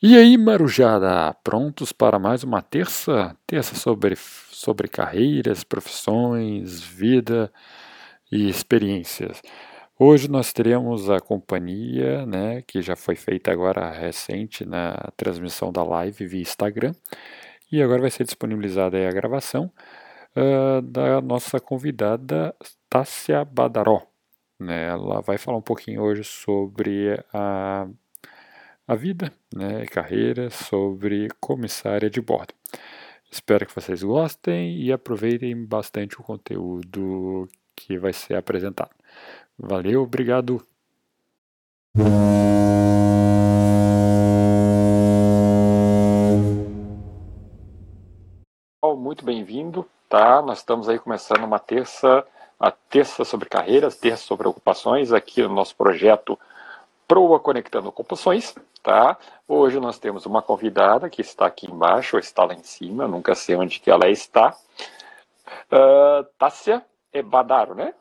[0.00, 3.36] E aí, Marujada, prontos para mais uma terça?
[3.44, 7.52] Terça sobre, sobre carreiras, profissões, vida
[8.30, 9.42] e experiências.
[9.98, 15.82] Hoje nós teremos a companhia, né, que já foi feita agora recente na transmissão da
[15.82, 16.94] live via Instagram,
[17.72, 19.68] e agora vai ser disponibilizada a gravação
[20.36, 22.54] uh, da nossa convidada
[22.88, 24.06] Tássia Badaró.
[24.60, 24.86] Né?
[24.86, 27.88] Ela vai falar um pouquinho hoje sobre a
[28.88, 32.54] a vida, né, carreira sobre comissária de bordo.
[33.30, 38.90] Espero que vocês gostem e aproveitem bastante o conteúdo que vai ser apresentado.
[39.58, 40.64] Valeu, obrigado.
[48.96, 50.40] Muito bem-vindo, tá?
[50.40, 52.24] Nós estamos aí começando uma terça,
[52.58, 56.38] a terça sobre carreiras, terça sobre ocupações aqui no nosso projeto
[57.08, 59.16] Proa Conectando Ocupações, tá?
[59.48, 63.34] Hoje nós temos uma convidada que está aqui embaixo, ou está lá em cima, nunca
[63.34, 64.54] sei onde que ela está.
[65.72, 67.94] Uh, Tássia é Badaro, né?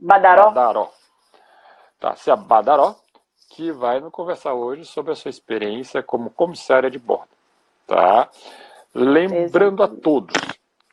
[0.00, 0.46] Badaró.
[0.46, 0.90] Badaró.
[2.00, 2.96] Tássia Badaró,
[3.50, 7.28] que vai nos conversar hoje sobre a sua experiência como comissária de bordo,
[7.86, 8.28] tá?
[8.92, 10.34] Lembrando a todos,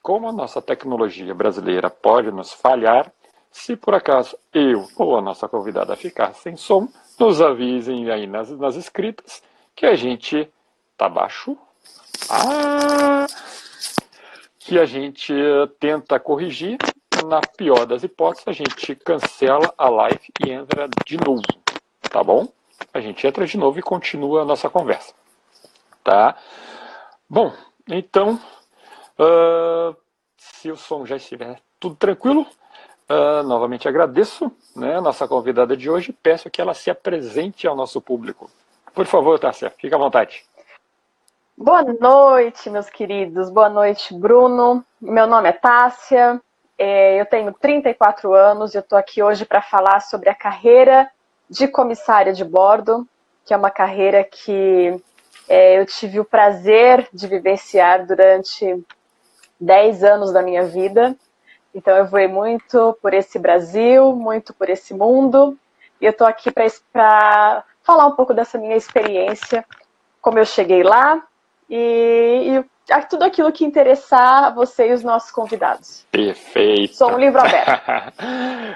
[0.03, 3.11] como a nossa tecnologia brasileira pode nos falhar,
[3.51, 6.87] se por acaso eu ou a nossa convidada ficar sem som,
[7.19, 9.41] nos avisem aí nas, nas escritas
[9.75, 10.51] que a gente
[10.97, 11.57] tá baixo.
[12.29, 13.25] Ah,
[14.59, 15.33] que a gente
[15.79, 16.77] tenta corrigir.
[17.25, 21.41] Na pior das hipóteses, a gente cancela a live e entra de novo.
[22.01, 22.47] Tá bom?
[22.93, 25.13] A gente entra de novo e continua a nossa conversa.
[26.01, 26.37] Tá?
[27.29, 27.53] Bom,
[27.87, 28.39] então,
[29.19, 29.95] uh,
[30.37, 32.47] se o som já estiver tudo tranquilo,
[33.09, 37.75] Uh, novamente agradeço né, a nossa convidada de hoje peço que ela se apresente ao
[37.75, 38.51] nosso público.
[38.93, 40.45] Por favor, Tássia, fique à vontade.
[41.57, 43.49] Boa noite, meus queridos.
[43.49, 44.85] Boa noite, Bruno.
[45.01, 46.39] Meu nome é Tássia,
[46.77, 51.09] é, eu tenho 34 anos e eu estou aqui hoje para falar sobre a carreira
[51.49, 53.05] de comissária de bordo,
[53.43, 54.97] que é uma carreira que
[55.49, 58.81] é, eu tive o prazer de vivenciar durante
[59.59, 61.17] 10 anos da minha vida.
[61.73, 65.57] Então eu voei muito por esse Brasil, muito por esse mundo,
[66.01, 69.65] e eu estou aqui para falar um pouco dessa minha experiência,
[70.21, 71.23] como eu cheguei lá
[71.69, 72.65] e, e
[73.09, 76.05] tudo aquilo que interessar você e os nossos convidados.
[76.11, 76.95] Perfeito.
[76.95, 77.69] Sou um livro aberto.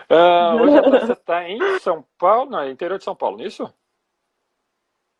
[0.10, 3.74] uh, hoje você está em São Paulo, no interior de São Paulo, não é isso?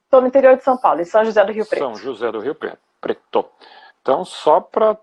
[0.06, 1.84] Estou no interior de São Paulo, em São José do Rio Preto.
[1.84, 3.50] São José do Rio Preto.
[4.02, 4.96] Então, só para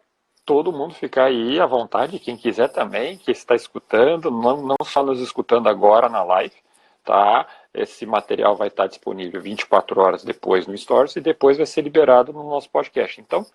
[0.51, 5.01] todo mundo ficar aí à vontade, quem quiser também, que está escutando, não, não só
[5.01, 6.57] nos escutando agora na live,
[7.05, 7.47] tá?
[7.73, 12.33] Esse material vai estar disponível 24 horas depois no Stories e depois vai ser liberado
[12.33, 13.21] no nosso podcast.
[13.21, 13.47] Então,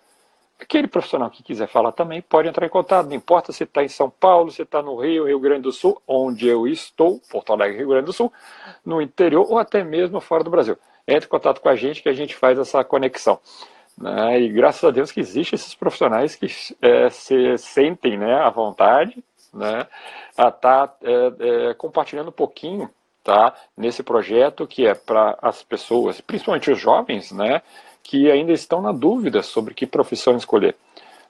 [0.58, 3.88] aquele profissional que quiser falar também pode entrar em contato, não importa se está em
[3.88, 7.76] São Paulo, se está no Rio, Rio Grande do Sul, onde eu estou, Porto Alegre,
[7.76, 8.32] Rio Grande do Sul,
[8.82, 10.78] no interior ou até mesmo fora do Brasil.
[11.06, 13.38] Entre em contato com a gente que a gente faz essa conexão.
[13.98, 14.40] Né?
[14.40, 16.46] E graças a Deus que existem esses profissionais que
[16.82, 19.24] é, se sentem né, à vontade
[19.56, 19.86] né,
[20.36, 22.90] a estar tá, é, é, compartilhando um pouquinho
[23.24, 27.62] tá, nesse projeto que é para as pessoas, principalmente os jovens, né,
[28.02, 30.76] que ainda estão na dúvida sobre que profissão escolher.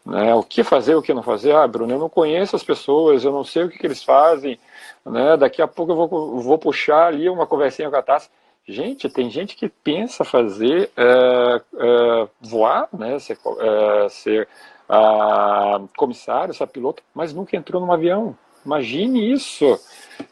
[0.05, 1.53] Né, o que fazer, o que não fazer.
[1.53, 4.59] Ah, Bruno, eu não conheço as pessoas, eu não sei o que, que eles fazem.
[5.05, 8.29] Né, daqui a pouco eu vou, vou puxar ali uma conversinha com a Tassi.
[8.69, 14.49] Gente, tem gente que pensa fazer é, é, voar, né, ser, é, ser
[15.97, 18.37] comissário, ser piloto, mas nunca entrou num avião.
[18.65, 19.79] Imagine isso.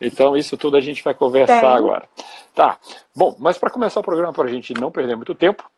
[0.00, 1.70] Então, isso tudo a gente vai conversar tem.
[1.70, 2.08] agora.
[2.52, 2.78] Tá.
[3.14, 5.70] Bom, mas para começar o programa, para a gente não perder muito tempo,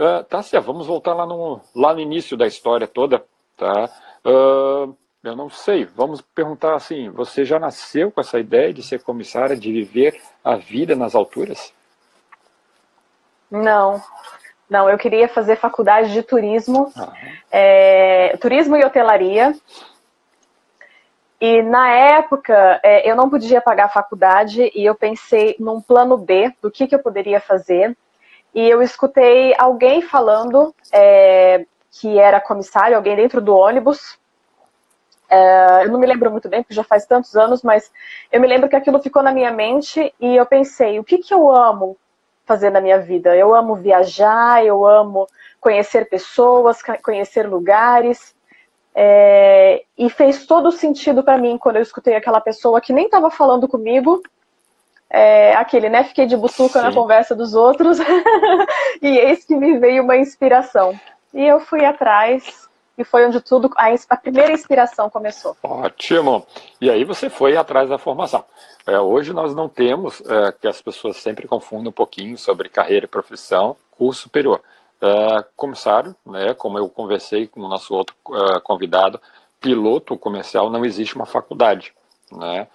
[0.00, 3.22] uh, tá certo, vamos voltar lá no, lá no início da história toda,
[3.54, 3.90] tá?
[4.24, 9.02] Uh, eu não sei, vamos perguntar assim, você já nasceu com essa ideia de ser
[9.02, 11.74] comissária, de viver a vida nas alturas?
[13.50, 14.02] Não,
[14.68, 17.12] não, eu queria fazer faculdade de turismo, ah.
[17.50, 19.54] é, turismo e hotelaria.
[21.40, 26.18] E na época é, eu não podia pagar a faculdade e eu pensei num plano
[26.18, 27.96] B do que, que eu poderia fazer.
[28.54, 34.18] E eu escutei alguém falando é, que era comissário, alguém dentro do ônibus.
[35.30, 37.90] É, eu não me lembro muito bem, porque já faz tantos anos, mas
[38.32, 41.32] eu me lembro que aquilo ficou na minha mente e eu pensei: o que, que
[41.32, 41.96] eu amo
[42.48, 43.36] fazer na minha vida.
[43.36, 45.28] Eu amo viajar, eu amo
[45.60, 48.34] conhecer pessoas, conhecer lugares.
[48.94, 53.30] É, e fez todo sentido para mim quando eu escutei aquela pessoa que nem estava
[53.30, 54.20] falando comigo,
[55.08, 56.02] é, aquele, né?
[56.02, 56.86] Fiquei de butuca Sim.
[56.86, 57.98] na conversa dos outros
[59.00, 60.98] e eis que me veio uma inspiração.
[61.32, 62.67] E eu fui atrás
[62.98, 65.56] e foi onde tudo, a, a primeira inspiração começou.
[65.62, 66.44] Ótimo!
[66.80, 68.44] E aí você foi atrás da formação.
[68.84, 73.06] É, hoje nós não temos, é, que as pessoas sempre confundem um pouquinho sobre carreira
[73.06, 74.60] e profissão, curso superior.
[75.00, 79.20] É, comissário, né, como eu conversei com o nosso outro é, convidado,
[79.60, 81.92] piloto comercial não existe uma faculdade.
[82.32, 82.66] Né?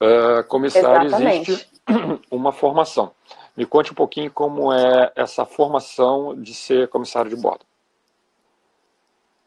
[0.00, 1.50] Uh, comissário, Exatamente.
[1.52, 1.70] existe
[2.30, 3.12] uma formação.
[3.56, 7.64] Me conte um pouquinho como é essa formação de ser comissário de bordo.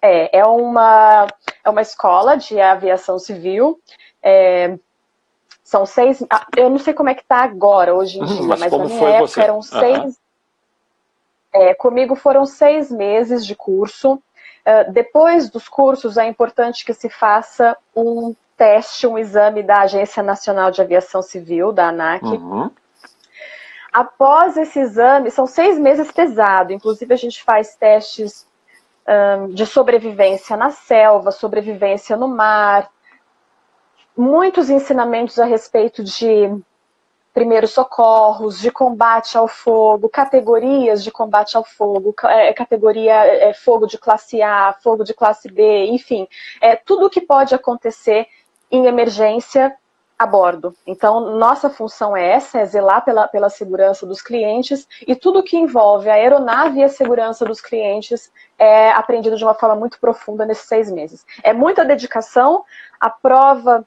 [0.06, 1.28] É, é uma,
[1.64, 3.80] é uma escola de aviação civil.
[4.22, 4.78] É,
[5.64, 6.24] são seis.
[6.30, 8.72] Ah, eu não sei como é que está agora, hoje em uhum, dia, mas, mas
[8.72, 9.42] na minha época você?
[9.42, 10.04] eram seis.
[10.04, 10.14] Uhum.
[11.54, 14.14] É, comigo foram seis meses de curso.
[14.14, 20.22] Uh, depois dos cursos, é importante que se faça um teste, um exame da Agência
[20.22, 22.24] Nacional de Aviação Civil, da ANAC.
[22.26, 22.70] Uhum.
[23.92, 28.46] Após esse exame, são seis meses pesado, inclusive a gente faz testes
[29.54, 32.90] de sobrevivência na selva, sobrevivência no mar,
[34.18, 36.50] muitos ensinamentos a respeito de
[37.34, 43.86] primeiros socorros, de combate ao fogo, categorias de combate ao fogo, é, categoria é, fogo
[43.86, 46.28] de classe A, fogo de classe B, enfim,
[46.62, 48.26] é, tudo o que pode acontecer
[48.72, 49.76] em emergência
[50.18, 50.74] a bordo.
[50.88, 55.58] Então, nossa função é essa, é zelar pela, pela segurança dos clientes e tudo que
[55.58, 60.46] envolve a aeronave e a segurança dos clientes é aprendido de uma forma muito profunda
[60.46, 61.26] nesses seis meses.
[61.44, 62.64] É muita dedicação,
[63.00, 63.86] a prova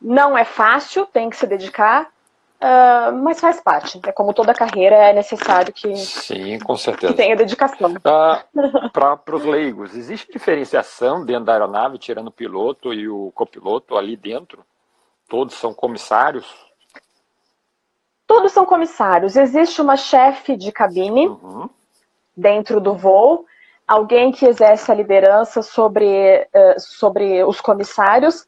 [0.00, 2.08] não é fácil, tem que se dedicar,
[2.56, 4.00] Uh, mas faz parte.
[4.06, 7.12] É como toda carreira, é necessário que, Sim, com certeza.
[7.12, 7.92] que tenha dedicação.
[7.92, 13.94] Uh, Para os leigos, existe diferenciação dentro da aeronave, tirando o piloto e o copiloto
[13.94, 14.64] ali dentro?
[15.28, 16.46] Todos são comissários?
[18.26, 19.36] Todos são comissários.
[19.36, 21.68] Existe uma chefe de cabine uhum.
[22.36, 23.46] dentro do voo,
[23.86, 28.46] alguém que exerce a liderança sobre, uh, sobre os comissários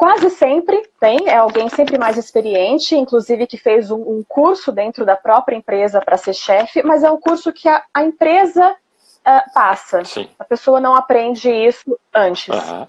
[0.00, 5.04] Quase sempre tem, é alguém sempre mais experiente, inclusive que fez um, um curso dentro
[5.04, 9.52] da própria empresa para ser chefe, mas é um curso que a, a empresa uh,
[9.52, 10.02] passa.
[10.06, 10.26] Sim.
[10.38, 12.48] A pessoa não aprende isso antes.
[12.48, 12.86] Uhum.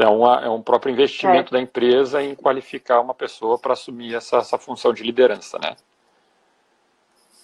[0.00, 1.58] É, uma, é um próprio investimento é.
[1.58, 5.76] da empresa em qualificar uma pessoa para assumir essa, essa função de liderança, né?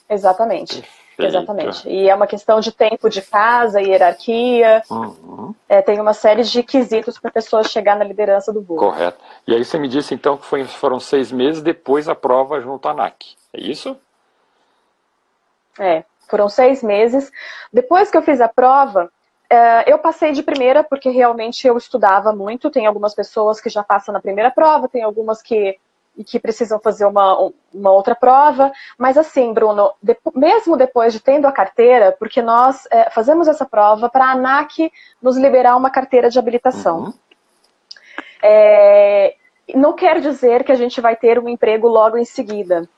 [0.09, 0.83] Exatamente.
[1.19, 1.89] Exatamente.
[1.89, 4.83] E é uma questão de tempo de casa, hierarquia.
[4.91, 5.55] Uhum.
[5.69, 8.77] É, tem uma série de quesitos para a pessoa chegar na liderança do voo.
[8.77, 9.23] Correto.
[9.47, 12.87] E aí você me disse então que foi, foram seis meses depois a prova junto
[12.87, 13.35] à ANAC.
[13.53, 13.97] É isso?
[15.79, 17.31] É, foram seis meses.
[17.73, 19.11] Depois que eu fiz a prova,
[19.87, 22.71] eu passei de primeira porque realmente eu estudava muito.
[22.71, 25.79] Tem algumas pessoas que já passam na primeira prova, tem algumas que
[26.25, 28.73] que precisam fazer uma, uma outra prova.
[28.97, 33.65] Mas assim, Bruno, de, mesmo depois de tendo a carteira, porque nós é, fazemos essa
[33.65, 34.91] prova para a ANAC
[35.21, 37.05] nos liberar uma carteira de habilitação.
[37.05, 37.15] Uhum.
[38.43, 39.35] É,
[39.75, 42.89] não quer dizer que a gente vai ter um emprego logo em seguida,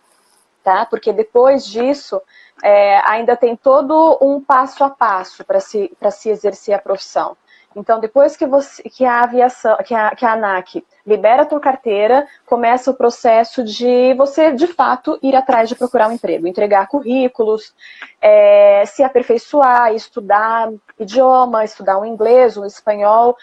[0.63, 0.87] tá?
[0.87, 2.21] Porque depois disso
[2.63, 7.37] é, ainda tem todo um passo a passo para se, se exercer a profissão.
[7.77, 11.61] Então, depois que, você, que a aviação, que a, que a ANAC libera a tua
[11.61, 16.89] carteira, começa o processo de você, de fato, ir atrás de procurar um emprego, entregar
[16.89, 17.75] currículos,
[18.21, 23.37] é, se aperfeiçoar, estudar idioma, estudar um inglês, um espanhol.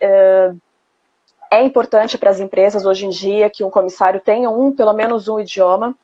[0.00, 0.52] É,
[1.50, 5.26] é importante para as empresas hoje em dia que um comissário tenha um, pelo menos
[5.26, 5.96] um idioma.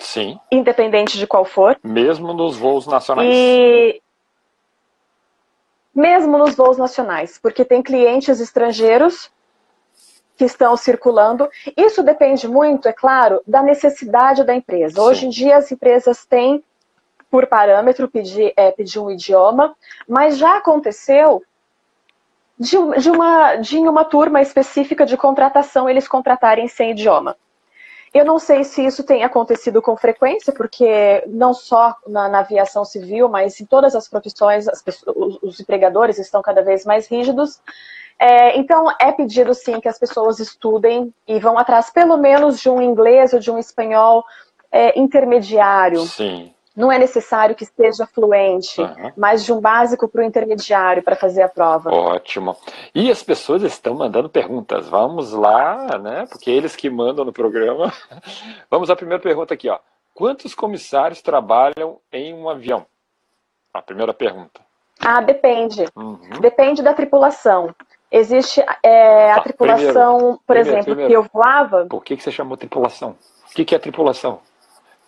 [0.00, 0.40] Sim.
[0.50, 1.78] Independente de qual for.
[1.84, 3.28] Mesmo nos voos nacionais.
[3.32, 4.02] E
[5.94, 9.30] mesmo nos voos nacionais, porque tem clientes estrangeiros
[10.36, 11.48] que estão circulando.
[11.76, 14.94] Isso depende muito, é claro, da necessidade da empresa.
[14.94, 15.00] Sim.
[15.00, 16.64] Hoje em dia as empresas têm
[17.30, 19.76] por parâmetro pedir, é, pedir um idioma,
[20.08, 21.42] mas já aconteceu
[22.58, 27.36] de, de, uma, de uma turma específica de contratação eles contratarem sem idioma.
[28.12, 32.84] Eu não sei se isso tem acontecido com frequência, porque não só na, na aviação
[32.84, 37.60] civil, mas em todas as profissões, as pessoas, os, empregadores estão cada vez mais rígidos.
[38.18, 42.68] É, então, é pedido sim que as pessoas estudem e vão atrás pelo menos de
[42.68, 44.24] um inglês ou de um espanhol
[44.72, 46.00] é, intermediário.
[46.00, 46.52] Sim.
[46.76, 49.12] Não é necessário que esteja fluente, uhum.
[49.16, 51.90] mas de um básico para o intermediário para fazer a prova.
[51.92, 52.56] Ótimo.
[52.94, 54.88] E as pessoas estão mandando perguntas.
[54.88, 56.26] Vamos lá, né?
[56.28, 57.92] Porque eles que mandam no programa.
[58.70, 59.78] Vamos à primeira pergunta aqui, ó.
[60.14, 62.86] Quantos comissários trabalham em um avião?
[63.74, 64.60] A primeira pergunta.
[65.00, 65.86] Ah, depende.
[65.96, 66.18] Uhum.
[66.40, 67.74] Depende da tripulação.
[68.12, 71.86] Existe é, a tá, tripulação, primeiro, por primeiro, exemplo, primeiro, que eu voava.
[71.86, 73.16] Por que, que você chamou tripulação?
[73.50, 74.40] O que, que é tripulação?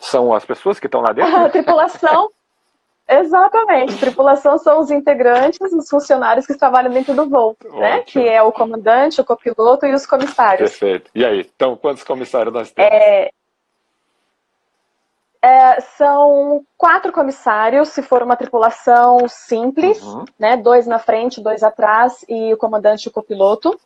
[0.03, 1.37] São as pessoas que estão lá dentro?
[1.37, 2.29] A tripulação.
[3.09, 3.99] Exatamente.
[3.99, 8.01] Tripulação são os integrantes, os funcionários que trabalham dentro do voo, né?
[8.01, 10.71] Que é o comandante, o copiloto e os comissários.
[10.71, 11.11] Perfeito.
[11.15, 12.93] E aí, então, quantos comissários nós temos?
[12.93, 13.31] É,
[15.41, 20.25] é, são quatro comissários, se for uma tripulação simples, uhum.
[20.39, 20.57] né?
[20.57, 23.79] Dois na frente, dois atrás e o comandante e o copiloto.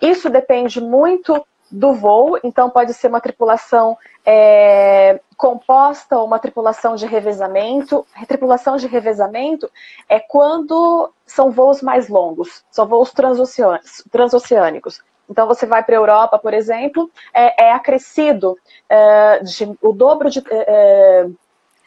[0.00, 7.06] Isso depende muito do voo, então pode ser uma tripulação é, composta uma tripulação de
[7.06, 8.06] revezamento.
[8.26, 9.70] Tripulação de revezamento
[10.08, 15.02] é quando são voos mais longos, são voos transoceânicos.
[15.28, 20.30] Então, você vai para a Europa, por exemplo, é, é acrescido é, de, o dobro
[20.30, 20.42] de.
[20.50, 21.26] É,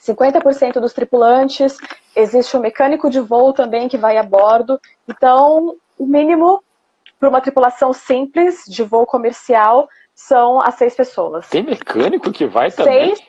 [0.06, 1.75] 50% é, dos tripulantes,
[2.16, 4.80] existe um mecânico de voo também que vai a bordo.
[5.08, 6.63] Então, o mínimo
[7.20, 11.48] para uma tripulação simples de voo comercial são as seis pessoas.
[11.50, 13.16] Tem mecânico que vai também?
[13.16, 13.27] Seis,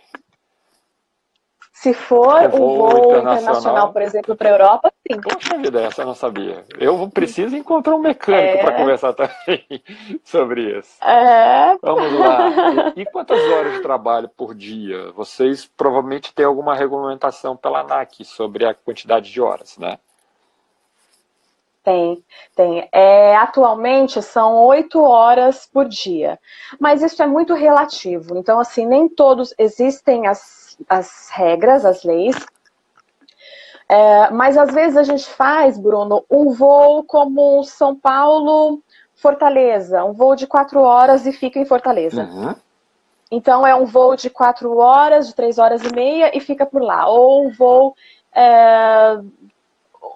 [1.81, 3.39] se for um voo, voo internacional.
[3.39, 3.93] internacional.
[3.93, 5.21] por exemplo, para a Europa, sim.
[5.21, 6.65] Poxa vida, essa eu não sabia.
[6.77, 8.63] Eu preciso encontrar um mecânico é...
[8.65, 9.65] para conversar também
[10.25, 10.97] sobre isso.
[11.05, 11.77] É...
[11.81, 12.93] Vamos lá.
[12.97, 15.13] E quantas horas de trabalho por dia?
[15.13, 19.99] Vocês provavelmente têm alguma regulamentação pela ANAC sobre a quantidade de horas, né?
[21.85, 22.25] Tem,
[22.57, 22.89] tem.
[22.93, 26.41] É, atualmente são oito horas por dia,
[26.79, 28.37] mas isso é muito relativo.
[28.37, 32.37] Então, assim, nem todos existem as as regras, as leis.
[33.89, 38.83] É, mas às vezes a gente faz, Bruno, um voo como São Paulo,
[39.15, 42.25] Fortaleza, um voo de quatro horas e fica em Fortaleza.
[42.25, 42.55] Uhum.
[43.31, 46.83] Então é um voo de quatro horas, de três horas e meia e fica por
[46.83, 47.09] lá.
[47.09, 47.95] Ou um voo
[48.35, 49.19] é,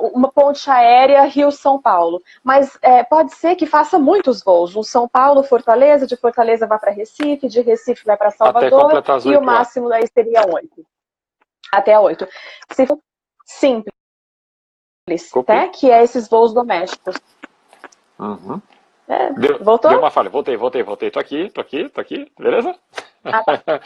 [0.08, 2.22] uma ponte aérea Rio-São Paulo.
[2.42, 4.74] Mas é, pode ser que faça muitos voos.
[4.74, 9.42] Um São Paulo-Fortaleza, de Fortaleza vai para Recife, de Recife vai para Salvador, e o
[9.42, 10.84] máximo daí seria oito.
[11.72, 12.26] Até oito.
[12.70, 12.98] Se for
[13.44, 13.92] simples,
[15.48, 17.16] né, que é esses voos domésticos.
[18.18, 18.60] Uhum.
[19.08, 19.90] É, deu, voltou?
[19.90, 20.30] Deu uma falha.
[20.30, 21.10] Voltei, voltei, voltei.
[21.10, 22.30] Tô aqui, tô aqui, tô aqui.
[22.38, 22.74] Beleza?
[23.24, 23.80] Ah, tá.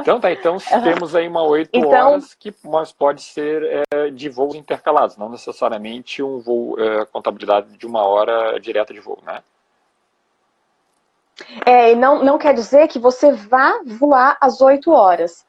[0.00, 0.82] então tá, então uhum.
[0.82, 5.28] temos aí uma oito então, horas que mas pode ser é, de voos intercalados, não
[5.28, 9.42] necessariamente um voo, é, contabilidade de uma hora direta de voo, né?
[11.66, 15.44] É, e não, não quer dizer que você vá voar às oito horas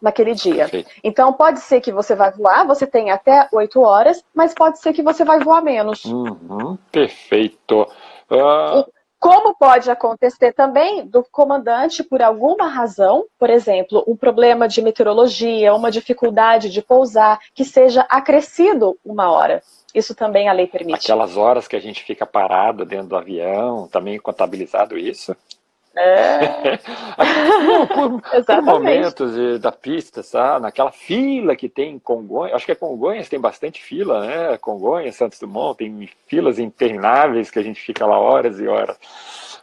[0.00, 0.68] naquele dia.
[0.68, 0.90] Perfeito.
[1.02, 4.92] Então pode ser que você vai voar, você tem até oito horas, mas pode ser
[4.92, 6.04] que você vai voar menos.
[6.04, 7.88] Uhum, perfeito.
[8.30, 8.84] Uh...
[9.22, 15.72] Como pode acontecer também do comandante, por alguma razão, por exemplo, um problema de meteorologia,
[15.76, 19.62] uma dificuldade de pousar, que seja acrescido uma hora.
[19.94, 20.98] Isso também a lei permite.
[20.98, 25.36] Aquelas horas que a gente fica parado dentro do avião, também contabilizado isso?
[25.96, 26.78] É.
[27.86, 30.62] por, por, momentos de, da pista, sabe?
[30.62, 34.56] naquela fila que tem em Congonhas, acho que é Congonhas, tem bastante fila, né?
[34.58, 38.98] Congonhas, Santos Dumont, tem filas intermináveis que a gente fica lá horas e horas.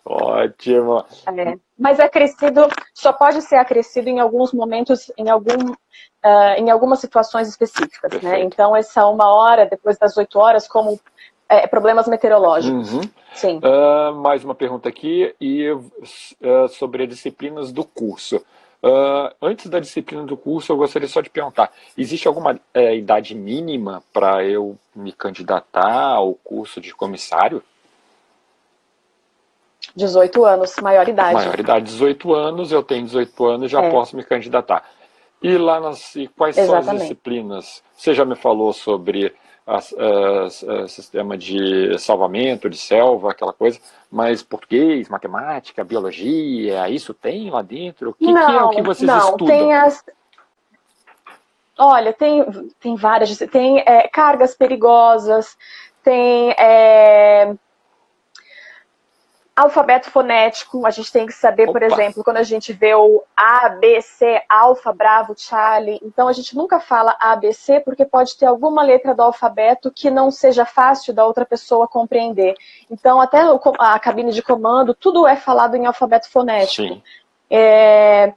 [0.05, 1.03] Ótimo.
[1.27, 1.57] É.
[1.77, 7.48] Mas acrescido, só pode ser acrescido em alguns momentos, em, algum, uh, em algumas situações
[7.48, 8.41] específicas, né?
[8.41, 11.00] Então, essa uma hora, depois das oito horas, como
[11.49, 12.93] é, problemas meteorológicos.
[12.93, 13.01] Uhum.
[13.33, 13.57] Sim.
[13.57, 18.37] Uh, mais uma pergunta aqui e uh, sobre as disciplinas do curso.
[18.81, 23.35] Uh, antes da disciplina do curso, eu gostaria só de perguntar: existe alguma é, idade
[23.35, 27.61] mínima para eu me candidatar ao curso de comissário?
[29.95, 31.33] 18 anos, maioridade.
[31.33, 33.89] Maioridade, 18 anos, eu tenho 18 anos, já é.
[33.89, 34.83] posso me candidatar.
[35.41, 36.85] E lá nas, e quais Exatamente.
[36.85, 37.83] são as disciplinas?
[37.95, 39.33] Você já me falou sobre
[39.77, 43.79] a, sistema de salvamento de selva, aquela coisa,
[44.11, 48.09] mas português, matemática, biologia, isso tem lá dentro?
[48.09, 49.47] O que, não, que é o que vocês não, estudam?
[49.47, 50.03] Tem as...
[51.77, 52.43] Olha, tem,
[52.79, 55.55] tem várias, tem é, cargas perigosas,
[56.03, 57.53] tem é,
[59.61, 61.73] alfabeto fonético, a gente tem que saber, Opa.
[61.73, 66.33] por exemplo, quando a gente vê o A, B, C, Alfa, Bravo, Charlie, então a
[66.33, 70.31] gente nunca fala A, B, C, porque pode ter alguma letra do alfabeto que não
[70.31, 72.55] seja fácil da outra pessoa compreender.
[72.89, 73.41] Então, até
[73.77, 76.93] a cabine de comando, tudo é falado em alfabeto fonético.
[76.93, 77.03] Sim.
[77.49, 78.33] É,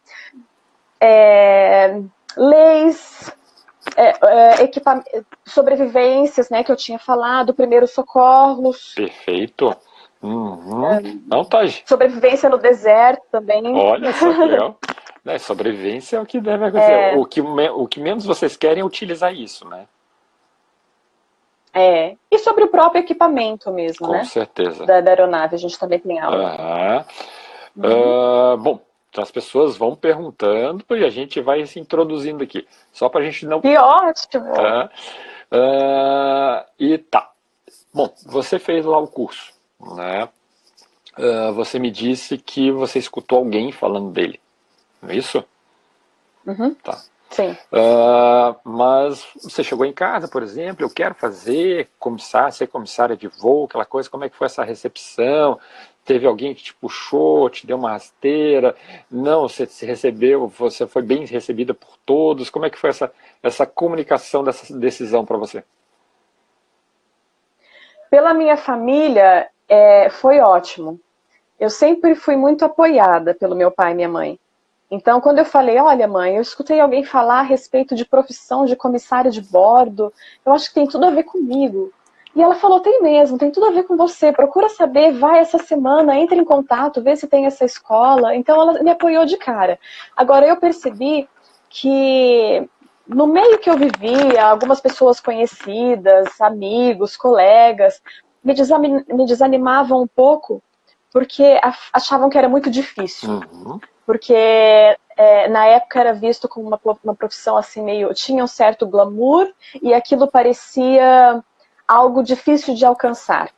[1.01, 2.01] é,
[2.37, 3.33] leis,
[3.97, 8.95] é, é, sobrevivências, né, que eu tinha falado, primeiros socorros.
[8.95, 9.77] Perfeito.
[10.23, 10.87] Uhum.
[10.87, 11.61] É, Não tá.
[11.85, 13.63] Sobrevivência no deserto também.
[13.75, 14.79] Olha só que legal.
[15.25, 16.93] né, sobrevivência é o que deve acontecer.
[16.93, 17.17] É...
[17.17, 19.87] O, que, o que menos vocês querem é utilizar isso, né?
[21.75, 24.19] É, e sobre o próprio equipamento mesmo, Com né?
[24.21, 24.85] Com certeza.
[24.85, 27.05] Da, da, aeronave, a gente também tem aula.
[27.75, 27.85] Uhum.
[27.85, 28.53] Uhum.
[28.55, 32.67] Uh, bom, então as pessoas vão perguntando e a gente vai se introduzindo aqui.
[32.93, 33.61] Só para a gente não.
[33.61, 34.53] Que ótimo!
[34.53, 34.85] Uh,
[35.51, 37.31] uh, e tá.
[37.93, 39.53] Bom, você fez lá o curso,
[39.83, 40.29] né?
[41.55, 44.41] você me disse que você escutou alguém falando dele,
[45.03, 45.45] não é isso?
[46.47, 46.75] Uhum.
[46.75, 46.99] Tá.
[47.33, 47.57] Sim.
[47.73, 53.27] Uh, mas você chegou em casa, por exemplo, eu quero fazer comissária, ser comissária de
[53.27, 55.59] voo, aquela coisa, como é que foi essa recepção?
[56.05, 58.77] Teve alguém que te puxou, te deu uma rasteira?
[59.11, 62.51] Não, você se recebeu, você foi bem recebida por todos?
[62.51, 63.11] Como é que foi essa,
[63.43, 65.65] essa comunicação dessa decisão para você?
[68.11, 71.01] Pela minha família, é, foi ótimo.
[71.59, 74.39] Eu sempre fui muito apoiada pelo meu pai e minha mãe.
[74.91, 78.77] Então, quando eu falei, olha, mãe, eu escutei alguém falar a respeito de profissão de
[78.77, 80.13] comissária de bordo,
[80.45, 81.91] eu acho que tem tudo a ver comigo.
[82.37, 85.57] E ela falou, tem mesmo, tem tudo a ver com você, procura saber, vai essa
[85.57, 88.37] semana, entre em contato, vê se tem essa escola.
[88.37, 89.79] Então, ela me apoiou de cara.
[90.15, 91.27] Agora, eu percebi
[91.71, 92.69] que
[93.09, 98.03] no meio que eu vivia, algumas pessoas conhecidas, amigos, colegas,
[98.43, 100.63] me desanimavam um pouco
[101.13, 101.61] porque
[101.93, 103.41] achavam que era muito difícil.
[103.53, 108.49] Uhum porque é, na época era visto como uma, uma profissão assim meio tinha um
[108.49, 111.43] certo glamour e aquilo parecia
[111.87, 113.51] algo difícil de alcançar.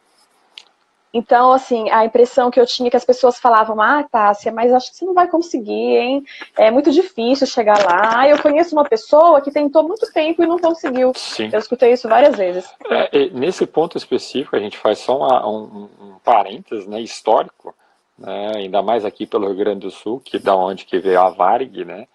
[1.15, 4.73] Então, assim, a impressão que eu tinha é que as pessoas falavam, ah, Tássia, mas
[4.73, 6.25] acho que você não vai conseguir, hein?
[6.59, 8.19] É muito difícil chegar lá.
[8.19, 11.13] Ah, eu conheço uma pessoa que tentou muito tempo e não conseguiu.
[11.15, 11.51] Sim.
[11.53, 12.69] Eu escutei isso várias vezes.
[12.91, 17.73] É, nesse ponto específico, a gente faz só uma, um, um parênteses né, histórico
[18.19, 21.31] né, ainda mais aqui pelo Rio Grande do Sul, que da onde que veio a
[21.31, 22.07] Varg, né,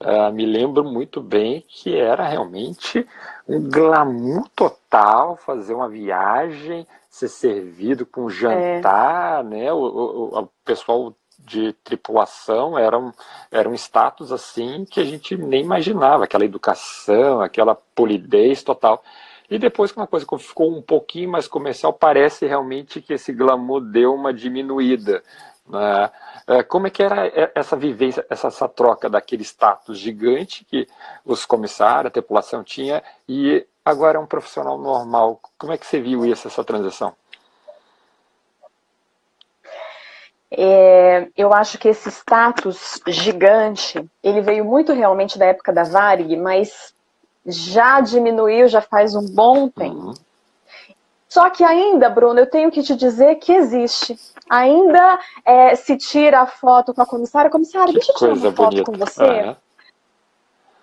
[0.00, 3.06] uh, me lembro muito bem que era realmente
[3.48, 9.42] um glamour total fazer uma viagem, ser servido com jantar, é.
[9.46, 13.12] né, o, o, o, pessoal de tripulação era um,
[13.50, 19.04] era um status assim que a gente nem imaginava, aquela educação, aquela polidez total.
[19.50, 23.82] E depois que uma coisa ficou um pouquinho mais comercial, parece realmente que esse glamour
[23.82, 25.22] deu uma diminuída.
[25.68, 26.10] Né?
[26.46, 30.88] É, como é que era essa vivência, essa, essa troca daquele status gigante que
[31.26, 35.40] os comissários, a tripulação tinha, e agora é um profissional normal?
[35.58, 37.14] Como é que você viu isso, essa transição?
[40.50, 46.36] É, eu acho que esse status gigante, ele veio muito realmente da época da Varig,
[46.36, 46.94] mas
[47.46, 50.08] já diminuiu já faz um bom tempo.
[50.08, 50.14] Uhum.
[51.26, 54.14] Só que ainda, Bruno, eu tenho que te dizer que existe.
[54.50, 57.50] Ainda é, se tira a foto com a comissária.
[57.50, 59.24] Comissária, que deixa eu tirar uma foto com você.
[59.24, 59.56] Uhum.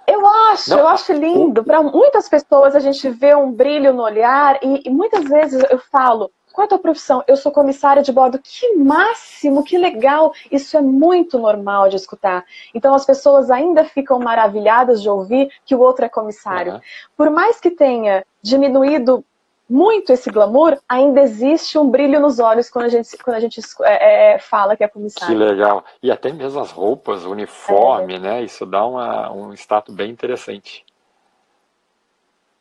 [0.10, 0.80] Eu acho, Não.
[0.80, 1.64] eu acho lindo.
[1.64, 5.78] Para muitas pessoas a gente vê um brilho no olhar e, e muitas vezes eu
[5.78, 7.24] falo, qual é a tua profissão?
[7.28, 8.40] Eu sou comissária de bordo.
[8.44, 10.34] Que máximo, que legal.
[10.52, 12.44] Isso é muito normal de escutar.
[12.74, 16.74] Então as pessoas ainda ficam maravilhadas de ouvir que o outro é comissário.
[16.74, 16.82] Uhum.
[17.16, 19.24] Por mais que tenha diminuído
[19.70, 23.62] muito esse glamour, ainda existe um brilho nos olhos quando a gente, quando a gente
[23.84, 25.28] é, é, fala que é comissário.
[25.28, 25.86] Que legal.
[26.02, 28.20] E até mesmo as roupas, o uniforme, é.
[28.20, 28.44] né?
[28.44, 30.84] Isso dá uma, um status bem interessante.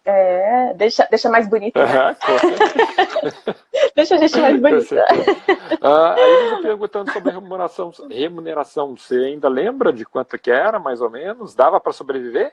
[0.05, 1.85] É, deixa, deixa mais bonita.
[1.85, 2.17] Né?
[3.97, 5.05] deixa a gente mais bonita.
[5.81, 11.01] ah, aí eu perguntando sobre remuneração, remuneração, você ainda lembra de quanto que era, mais
[11.01, 11.55] ou menos?
[11.55, 12.53] Dava para sobreviver?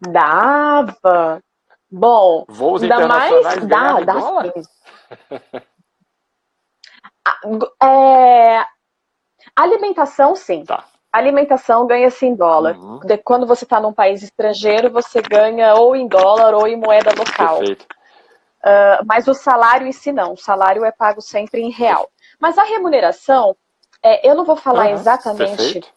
[0.00, 1.42] Dava.
[1.90, 4.52] Bom, Voos ainda mais dá, dá dólar?
[7.82, 8.64] é,
[9.56, 10.64] alimentação, sim.
[10.64, 10.84] Tá.
[11.12, 12.76] Alimentação ganha-se em dólar.
[12.76, 13.00] Uhum.
[13.24, 17.58] Quando você está num país estrangeiro, você ganha ou em dólar ou em moeda local.
[17.58, 17.86] Perfeito.
[18.62, 20.34] Uh, mas o salário em si não.
[20.34, 22.08] O salário é pago sempre em real.
[22.38, 23.56] Mas a remuneração,
[24.02, 24.92] é, eu não vou falar uhum.
[24.92, 25.88] exatamente Perfeito.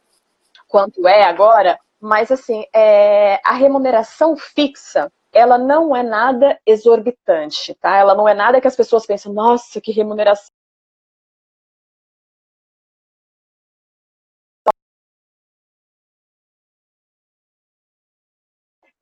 [0.67, 7.97] quanto é agora, mas assim, é, a remuneração fixa, ela não é nada exorbitante, tá?
[7.97, 10.51] Ela não é nada que as pessoas pensam, nossa, que remuneração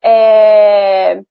[0.02, 1.22] é,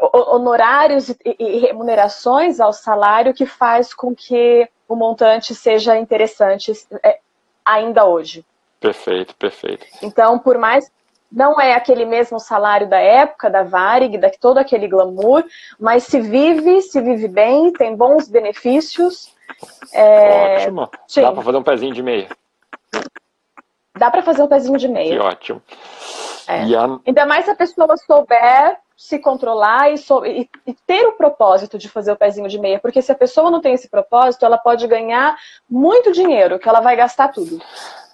[0.00, 6.72] honorários e, e, remunerações ao salário que faz com que o montante seja interessante
[7.02, 7.20] é,
[7.64, 8.44] ainda hoje.
[8.80, 9.86] Perfeito, perfeito.
[10.02, 10.90] Então, por mais
[11.34, 15.44] não é aquele mesmo salário da época, da Varig, da todo aquele glamour,
[15.78, 19.34] mas se vive, se vive bem, tem bons benefícios.
[19.92, 20.56] É...
[20.56, 20.90] Ótimo.
[21.08, 21.22] Sim.
[21.22, 22.28] Dá para fazer um pezinho de meia.
[23.98, 25.10] Dá para fazer um pezinho de meia.
[25.10, 25.62] Que ótimo.
[26.46, 26.60] É.
[26.76, 27.00] A...
[27.04, 31.76] Ainda mais se a pessoa souber se controlar e, so, e, e, ter o propósito
[31.76, 34.56] de fazer o pezinho de meia, porque se a pessoa não tem esse propósito, ela
[34.56, 35.36] pode ganhar
[35.68, 37.60] muito dinheiro, que ela vai gastar tudo.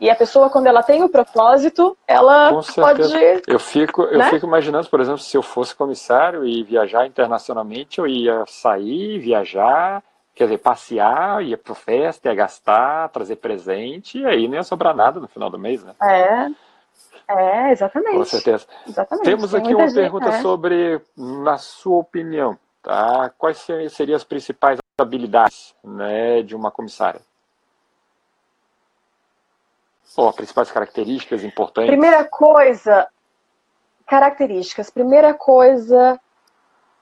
[0.00, 3.02] E a pessoa, quando ela tem o propósito, ela pode.
[3.46, 4.30] Eu fico, eu né?
[4.30, 10.02] fico imaginando, por exemplo, se eu fosse comissário e viajar internacionalmente, eu ia sair, viajar,
[10.34, 14.96] quer dizer, passear, ia pro festa, ia gastar, trazer presente, e aí não ia sobrar
[14.96, 15.92] nada no final do mês, né?
[16.02, 16.69] É.
[17.28, 18.16] É, exatamente.
[18.16, 18.66] Com certeza.
[18.86, 19.24] Exatamente.
[19.24, 20.42] Temos aqui uma gente, pergunta é.
[20.42, 23.30] sobre, na sua opinião, tá?
[23.38, 23.58] Quais
[23.90, 27.20] seriam as principais habilidades né, de uma comissária?
[30.16, 31.90] Ou principais características importantes?
[31.90, 33.08] Primeira coisa,
[34.06, 34.90] características.
[34.90, 36.20] Primeira coisa,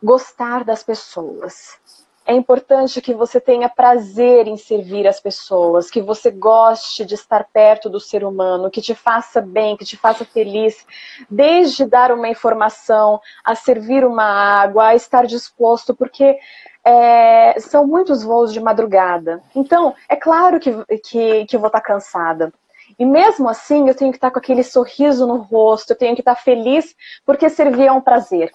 [0.02, 1.80] gostar das pessoas
[2.28, 7.42] é importante que você tenha prazer em servir as pessoas, que você goste de estar
[7.50, 10.86] perto do ser humano, que te faça bem, que te faça feliz,
[11.30, 16.38] desde dar uma informação, a servir uma água, a estar disposto, porque
[16.84, 19.42] é, são muitos voos de madrugada.
[19.56, 22.52] Então, é claro que, que, que eu vou estar cansada.
[22.98, 26.20] E mesmo assim, eu tenho que estar com aquele sorriso no rosto, eu tenho que
[26.20, 28.52] estar feliz, porque servir é um prazer.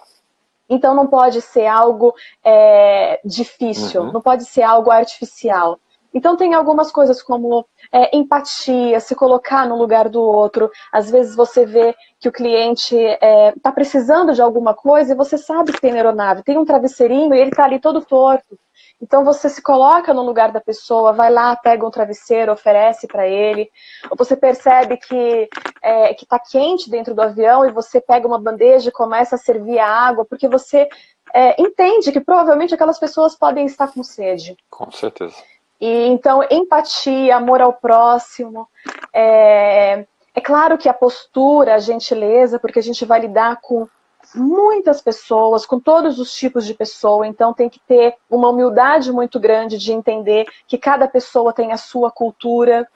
[0.69, 4.11] Então não pode ser algo é, difícil, uhum.
[4.11, 5.79] não pode ser algo artificial.
[6.13, 10.69] Então tem algumas coisas como é, empatia, se colocar no lugar do outro.
[10.91, 15.17] Às vezes você vê que o cliente está é, tá precisando de alguma coisa e
[15.17, 18.57] você sabe que tem aeronave, tem um travesseirinho e ele está ali todo torto.
[19.01, 23.27] Então você se coloca no lugar da pessoa, vai lá, pega um travesseiro, oferece para
[23.27, 23.69] ele.
[24.09, 25.49] Ou você percebe que
[25.81, 29.37] é, que está quente dentro do avião e você pega uma bandeja e começa a
[29.37, 30.87] servir a água, porque você
[31.33, 34.55] é, entende que provavelmente aquelas pessoas podem estar com sede.
[34.69, 35.35] Com certeza.
[35.83, 38.69] E então empatia, amor ao próximo.
[39.11, 43.85] É, é claro que a postura, a gentileza, porque a gente vai lidar com
[44.33, 49.37] muitas pessoas, com todos os tipos de pessoa, então tem que ter uma humildade muito
[49.41, 52.87] grande de entender que cada pessoa tem a sua cultura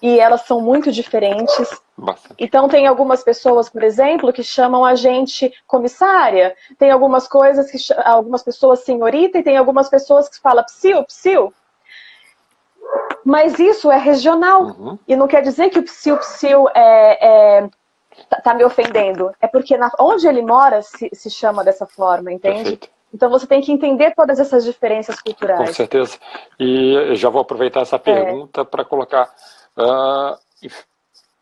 [0.00, 1.68] e elas são muito diferentes.
[1.94, 2.36] Bastante.
[2.38, 7.76] Então tem algumas pessoas, por exemplo, que chamam a gente comissária, tem algumas coisas que
[8.02, 11.52] algumas pessoas senhorita e tem algumas pessoas que falam psiu, psiu.
[13.24, 14.62] Mas isso é regional.
[14.62, 14.98] Uhum.
[15.06, 17.70] E não quer dizer que o psiu, psiu é, é
[18.28, 19.32] tá, tá me ofendendo.
[19.40, 22.62] É porque na, onde ele mora se, se chama dessa forma, entende?
[22.62, 22.88] Perfeito.
[23.12, 25.68] Então você tem que entender todas essas diferenças culturais.
[25.68, 26.16] Com certeza.
[26.58, 27.98] E já vou aproveitar essa é.
[27.98, 28.64] pergunta é.
[28.64, 29.34] para colocar.
[29.76, 30.38] Uh,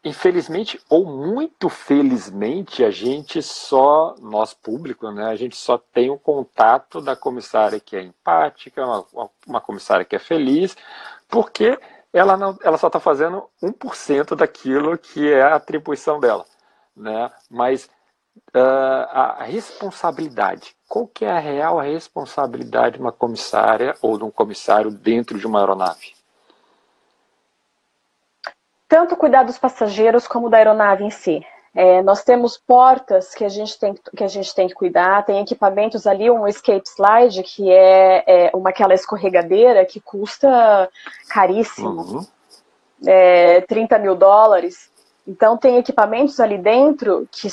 [0.04, 6.18] infelizmente ou muito felizmente, a gente só, nós público, né, a gente só tem o
[6.18, 10.76] contato da comissária que é empática, uma, uma comissária que é feliz,
[11.28, 11.78] porque
[12.12, 16.44] ela, não, ela só está fazendo 1% daquilo que é a atribuição dela
[16.98, 17.30] né?
[17.48, 17.88] Mas
[18.54, 24.30] uh, a responsabilidade, qual que é a real responsabilidade de uma comissária ou de um
[24.30, 26.14] comissário dentro de uma aeronave?
[28.88, 31.46] Tanto cuidar dos passageiros como da aeronave em si.
[31.74, 35.40] É, nós temos portas que a, gente tem, que a gente tem que cuidar, tem
[35.40, 40.88] equipamentos ali, um escape slide, que é, é uma aquela escorregadeira que custa
[41.28, 42.26] caríssimo, uhum.
[43.06, 44.90] é, 30 mil dólares.
[45.28, 47.48] Então, tem equipamentos ali dentro que,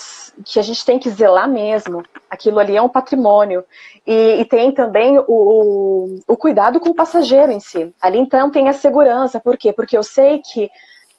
[0.45, 2.03] que a gente tem que zelar mesmo.
[2.29, 3.65] Aquilo ali é um patrimônio.
[4.07, 7.93] E, e tem também o, o, o, cuidado com o passageiro em si.
[8.01, 9.41] Ali, então, tem a segurança.
[9.41, 9.73] Por quê?
[9.73, 10.71] Porque eu sei que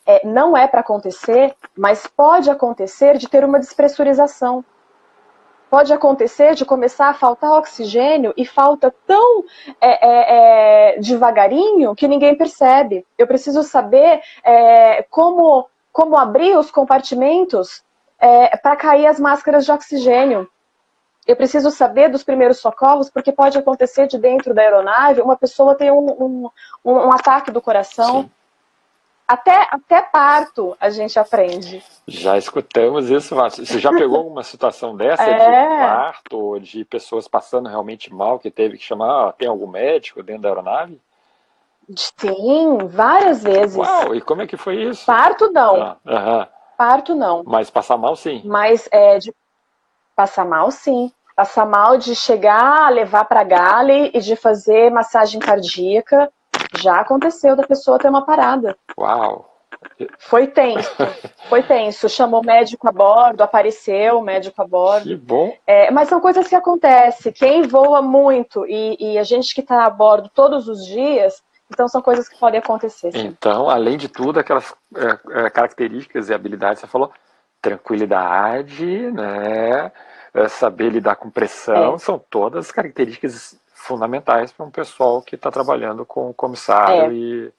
[0.07, 4.65] é, não é para acontecer, mas pode acontecer de ter uma despressurização.
[5.69, 9.45] Pode acontecer de começar a faltar oxigênio e falta tão
[9.81, 13.05] é, é, é devagarinho que ninguém percebe.
[13.19, 17.83] Eu preciso saber é, como como abrir os compartimentos
[18.19, 20.47] é, para cair as máscaras de oxigênio.
[21.27, 25.75] Eu preciso saber dos primeiros socorros, porque pode acontecer de dentro da aeronave uma pessoa
[25.75, 26.51] ter um, um,
[26.85, 28.31] um ataque do coração.
[29.27, 31.83] Até, até parto a gente aprende.
[32.07, 33.67] Já escutamos isso, Márcio.
[33.67, 35.35] Você já pegou alguma situação dessa é.
[35.35, 40.43] de parto, de pessoas passando realmente mal, que teve que chamar, tem algum médico dentro
[40.43, 41.01] da aeronave?
[41.95, 43.77] Sim, várias vezes.
[43.77, 45.07] Uau, e como é que foi isso?
[45.07, 45.97] Parto não.
[46.05, 47.43] Ah, Parto não.
[47.45, 48.43] Mas passar mal sim.
[48.45, 49.35] Mas é de
[50.15, 51.11] passar mal sim.
[51.35, 56.31] Passar mal de chegar, levar para gale e de fazer massagem cardíaca.
[56.79, 58.77] Já aconteceu da pessoa ter uma parada.
[58.99, 59.53] Uau.
[60.19, 60.91] Foi tenso,
[61.49, 62.09] foi tenso.
[62.09, 65.05] Chamou o médico a bordo, apareceu o médico a bordo.
[65.05, 65.55] Que bom.
[65.67, 67.33] É, mas são coisas que acontecem.
[67.33, 71.89] Quem voa muito e, e a gente que está a bordo todos os dias, então
[71.89, 73.13] são coisas que podem acontecer.
[73.13, 73.27] Sim.
[73.27, 77.13] Então, além de tudo, aquelas é, é, características e habilidades que você falou,
[77.61, 79.91] tranquilidade, né?
[80.35, 81.99] É, saber lidar com pressão, é.
[81.99, 87.15] são todas características fundamentais para um pessoal que está trabalhando com o comissário é.
[87.15, 87.53] e,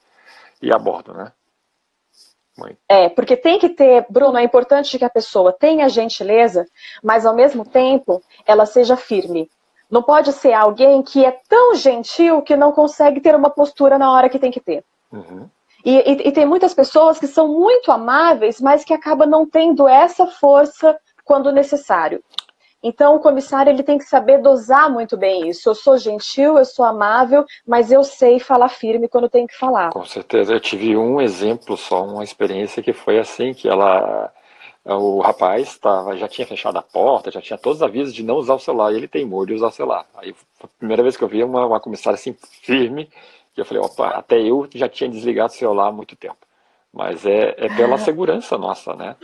[0.61, 1.31] e a bordo, né?
[2.57, 2.77] Muito.
[2.89, 6.65] É, porque tem que ter, Bruno, é importante que a pessoa tenha gentileza,
[7.03, 9.49] mas ao mesmo tempo ela seja firme.
[9.89, 14.11] Não pode ser alguém que é tão gentil que não consegue ter uma postura na
[14.11, 14.83] hora que tem que ter.
[15.11, 15.47] Uhum.
[15.85, 19.87] E, e, e, tem muitas pessoas que são muito amáveis, mas que acabam não tendo
[19.87, 22.21] essa força quando necessário.
[22.81, 25.69] Então, o comissário ele tem que saber dosar muito bem isso.
[25.69, 29.89] Eu sou gentil, eu sou amável, mas eu sei falar firme quando tenho que falar.
[29.89, 30.53] Com certeza.
[30.53, 34.31] Eu tive um exemplo só, uma experiência que foi assim, que ela
[34.95, 38.35] o rapaz tava, já tinha fechado a porta, já tinha todos os avisos de não
[38.35, 40.05] usar o celular, e ele teimou de usar o celular.
[40.15, 43.09] Aí, a primeira vez que eu vi uma, uma comissária assim, firme,
[43.53, 46.37] que eu falei, opa, até eu já tinha desligado o celular há muito tempo.
[46.93, 49.17] Mas é, é pela segurança nossa, né?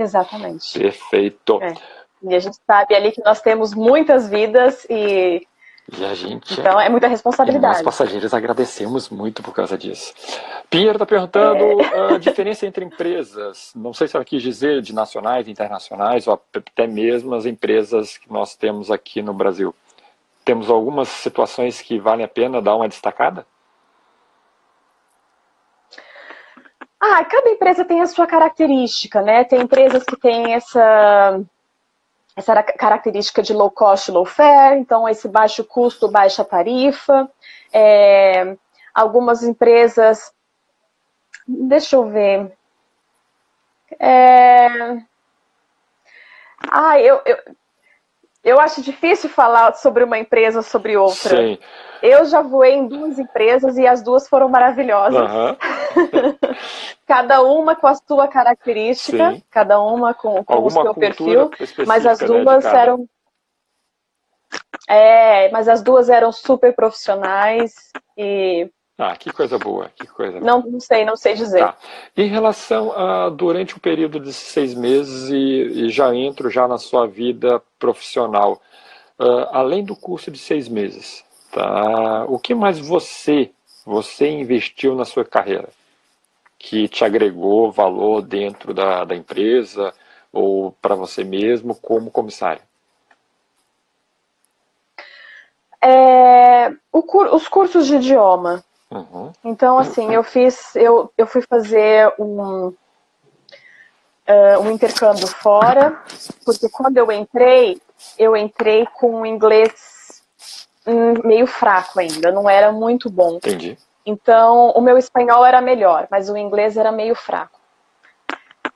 [0.00, 0.78] Exatamente.
[0.78, 1.60] Perfeito.
[1.62, 1.74] É.
[2.22, 5.46] E a gente sabe ali que nós temos muitas vidas e.
[5.98, 6.52] E a gente.
[6.52, 7.78] Então é muita responsabilidade.
[7.78, 10.14] nós passageiros agradecemos muito por causa disso.
[10.68, 12.14] Pinheiro está perguntando é.
[12.14, 13.72] a diferença entre empresas.
[13.74, 18.30] Não sei se ela quis dizer de nacionais, internacionais, ou até mesmo as empresas que
[18.32, 19.74] nós temos aqui no Brasil.
[20.44, 23.44] Temos algumas situações que valem a pena dar uma destacada?
[27.00, 29.42] Ah, cada empresa tem a sua característica, né?
[29.44, 31.40] Tem empresas que têm essa,
[32.36, 37.30] essa característica de low cost, low fare, então esse baixo custo, baixa tarifa.
[37.72, 38.54] É,
[38.94, 40.30] algumas empresas,
[41.48, 42.52] deixa eu ver.
[43.98, 44.68] É,
[46.70, 47.38] ah, eu, eu,
[48.44, 51.36] eu acho difícil falar sobre uma empresa sobre outra.
[51.36, 51.58] Sim.
[52.02, 55.30] Eu já voei em duas empresas e as duas foram maravilhosas.
[55.30, 55.56] Uhum.
[57.10, 59.42] cada uma com a sua característica, Sim.
[59.50, 61.50] cada uma com, com o seu perfil,
[61.84, 63.08] mas as né, duas né, eram.
[64.88, 67.74] É, mas as duas eram super profissionais
[68.16, 68.70] e.
[68.96, 70.38] Ah, que coisa boa, que coisa.
[70.38, 71.58] Não, não sei, não sei dizer.
[71.58, 71.76] Tá.
[72.16, 76.78] Em relação a durante o período de seis meses e, e já entro já na
[76.78, 78.60] sua vida profissional,
[79.18, 82.26] uh, além do curso de seis meses, Tá?
[82.28, 83.50] O que mais você,
[83.84, 85.68] você investiu na sua carreira?
[86.62, 89.94] Que te agregou valor dentro da, da empresa
[90.30, 92.62] ou para você mesmo como comissário?
[95.80, 97.02] É, o,
[97.34, 98.62] os cursos de idioma.
[98.90, 99.32] Uhum.
[99.42, 102.66] Então, assim, eu fiz, eu, eu fui fazer um,
[104.28, 105.98] uh, um intercâmbio fora,
[106.44, 107.80] porque quando eu entrei,
[108.18, 110.22] eu entrei com inglês
[111.24, 113.36] meio fraco ainda, não era muito bom.
[113.36, 113.78] Entendi.
[114.04, 117.60] Então, o meu espanhol era melhor, mas o inglês era meio fraco.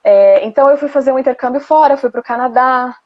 [0.02, 2.96] É, então, eu fui fazer um intercâmbio fora, fui para o Canadá,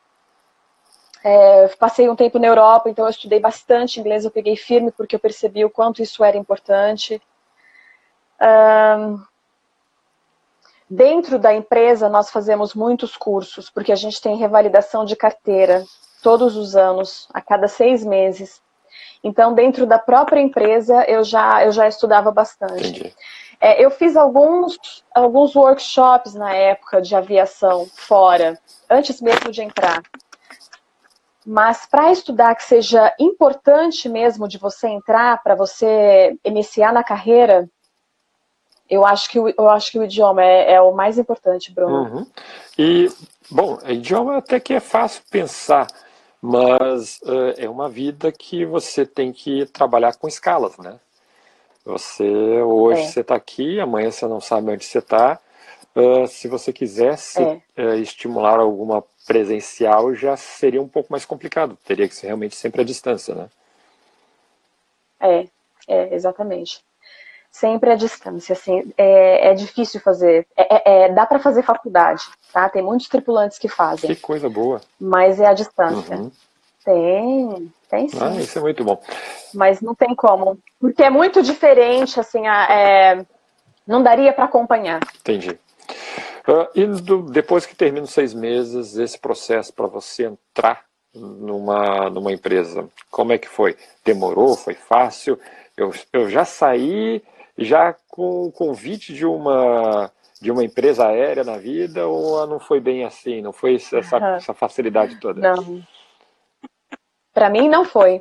[1.23, 5.17] é, passei um tempo na Europa, então eu estudei bastante inglês, eu peguei firme porque
[5.17, 7.21] eu percebi o quanto isso era importante.
[8.41, 9.21] Um,
[10.89, 15.85] dentro da empresa, nós fazemos muitos cursos, porque a gente tem revalidação de carteira
[16.23, 18.63] todos os anos, a cada seis meses.
[19.23, 23.15] Então, dentro da própria empresa, eu já, eu já estudava bastante.
[23.61, 24.79] É, eu fiz alguns,
[25.13, 28.59] alguns workshops na época de aviação fora,
[28.89, 30.03] antes mesmo de entrar.
[31.45, 37.69] Mas para estudar que seja importante mesmo de você entrar, para você iniciar na carreira,
[38.89, 42.19] eu acho que, eu acho que o idioma é, é o mais importante, Bruno.
[42.19, 42.27] Uhum.
[42.79, 43.11] E,
[43.51, 45.87] bom, idioma até que é fácil pensar
[46.41, 50.99] mas uh, é uma vida que você tem que trabalhar com escalas, né?
[51.85, 52.25] Você
[52.63, 53.07] hoje é.
[53.07, 55.41] você está aqui, amanhã você não sabe onde você está.
[55.97, 57.61] Uh, se você quisesse é.
[57.83, 61.77] uh, estimular alguma presencial, já seria um pouco mais complicado.
[61.85, 63.49] Teria que ser realmente sempre à distância, né?
[65.21, 65.49] É,
[65.89, 66.83] é exatamente
[67.59, 72.23] sempre à distância, assim, é, é difícil fazer, é, é, é dá para fazer faculdade,
[72.53, 72.69] tá?
[72.69, 74.15] Tem muitos tripulantes que fazem.
[74.15, 74.81] Que coisa boa.
[75.01, 76.17] Mas é à distância.
[76.17, 76.31] Uhum.
[76.85, 78.19] Tem, tem sim.
[78.21, 79.01] Ah, isso é muito bom.
[79.53, 83.27] Mas não tem como, porque é muito diferente, assim, é,
[83.87, 85.01] não daria para acompanhar.
[85.21, 85.59] Entendi.
[86.47, 92.09] Uh, e do, depois que termina os seis meses, esse processo para você entrar numa,
[92.09, 93.77] numa empresa, como é que foi?
[94.05, 94.57] Demorou?
[94.57, 95.39] Foi fácil?
[95.77, 97.23] Eu, eu já saí
[97.59, 102.79] já com o convite de uma de uma empresa aérea na vida ou não foi
[102.79, 103.43] bem assim?
[103.43, 104.35] Não foi essa, uhum.
[104.37, 105.41] essa facilidade toda?
[105.41, 105.83] Não.
[107.35, 108.21] Para mim não foi.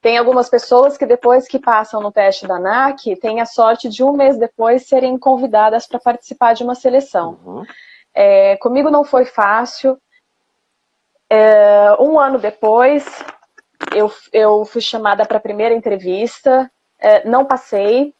[0.00, 4.02] Tem algumas pessoas que depois que passam no teste da ANAC, têm a sorte de
[4.02, 7.38] um mês depois serem convidadas para participar de uma seleção.
[7.44, 7.64] Uhum.
[8.14, 9.98] É, comigo não foi fácil.
[11.28, 13.04] É, um ano depois,
[13.94, 18.14] eu, eu fui chamada para a primeira entrevista, é, não passei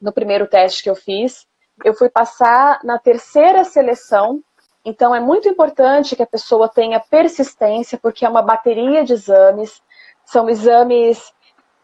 [0.00, 1.46] no primeiro teste que eu fiz.
[1.84, 4.42] Eu fui passar na terceira seleção,
[4.84, 9.82] então é muito importante que a pessoa tenha persistência, porque é uma bateria de exames,
[10.24, 11.32] são exames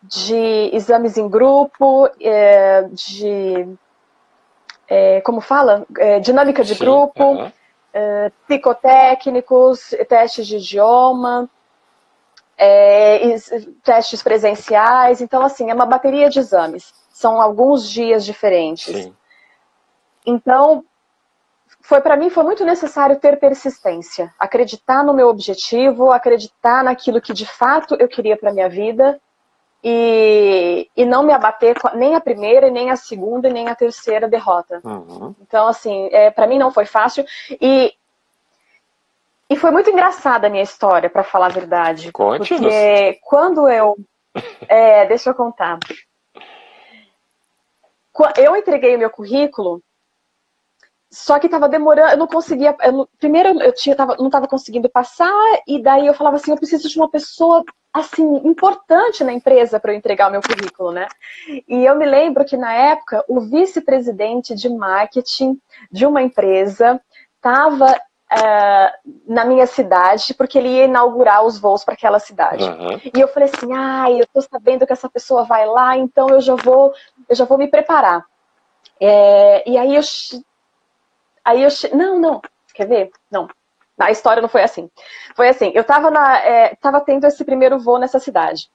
[0.02, 3.76] de exames em grupo, é, de
[4.88, 5.85] é, como fala?
[5.98, 7.50] É, dinâmica de Sim, grupo, uhum.
[8.46, 11.50] psicotécnicos, testes de idioma,
[13.83, 15.20] testes presenciais.
[15.20, 16.94] Então, assim, é uma bateria de exames.
[17.16, 18.94] São alguns dias diferentes.
[18.94, 19.16] Sim.
[20.26, 20.85] Então,
[21.81, 27.33] foi para mim foi muito necessário ter persistência, acreditar no meu objetivo, acreditar naquilo que
[27.33, 29.18] de fato eu queria para minha vida
[29.83, 34.83] e, e não me abater nem a primeira, nem a segunda, nem a terceira derrota.
[34.85, 35.35] Uhum.
[35.40, 37.24] Então, assim, é, para mim não foi fácil.
[37.59, 37.94] E,
[39.48, 42.12] e foi muito engraçada a minha história, para falar a verdade.
[42.12, 43.96] Conte porque quando eu.
[44.68, 45.79] É, deixa eu contar.
[48.37, 49.83] Eu entreguei o meu currículo
[51.11, 52.76] só que estava demorando, eu não conseguia.
[52.83, 55.33] Eu, primeiro eu tinha, tava, não estava conseguindo passar,
[55.66, 59.92] e daí eu falava assim: eu preciso de uma pessoa assim importante na empresa para
[59.92, 61.07] eu entregar o meu currículo, né?
[61.66, 65.59] E eu me lembro que na época o vice-presidente de marketing
[65.90, 67.00] de uma empresa
[67.37, 67.98] estava
[68.44, 68.94] é,
[69.27, 72.64] na minha cidade, porque ele ia inaugurar os voos para aquela cidade.
[72.64, 73.01] Uhum.
[73.14, 76.29] E eu falei assim: ai, ah, eu estou sabendo que essa pessoa vai lá, então
[76.29, 76.92] eu já vou,
[77.29, 78.25] eu já vou me preparar.
[79.01, 80.03] É, e aí eu
[81.46, 81.68] Aí eu.
[81.94, 82.42] Não, não.
[82.75, 83.11] Quer ver?
[83.31, 83.49] Não.
[83.99, 84.90] A história não foi assim.
[85.35, 88.68] Foi assim, eu tava, na, é, tava tendo esse primeiro voo nessa cidade.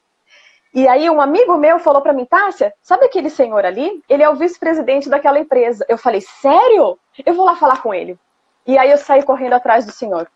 [0.74, 4.02] E aí um amigo meu falou para mim, Tássia, sabe aquele senhor ali?
[4.10, 5.86] Ele é o vice-presidente daquela empresa.
[5.90, 6.98] Eu falei, sério?
[7.26, 8.18] Eu vou lá falar com ele.
[8.66, 10.28] E aí eu saí correndo atrás do senhor.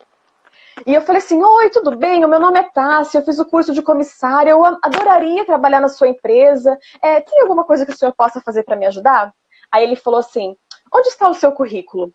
[0.86, 2.26] E eu falei assim, oi, tudo bem?
[2.26, 5.88] O meu nome é Tássia, eu fiz o curso de comissária, eu adoraria trabalhar na
[5.88, 6.78] sua empresa.
[7.02, 9.34] É, tem alguma coisa que o senhor possa fazer para me ajudar?
[9.72, 10.58] Aí ele falou assim,
[10.94, 12.14] onde está o seu currículo?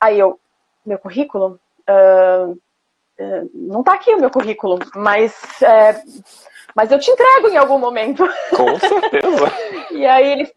[0.00, 0.38] Aí eu,
[0.86, 1.58] meu currículo?
[1.88, 6.00] Uh, uh, não tá aqui o meu currículo, mas, é,
[6.74, 8.24] mas eu te entrego em algum momento.
[8.56, 9.52] Com certeza.
[9.90, 10.52] e aí ele,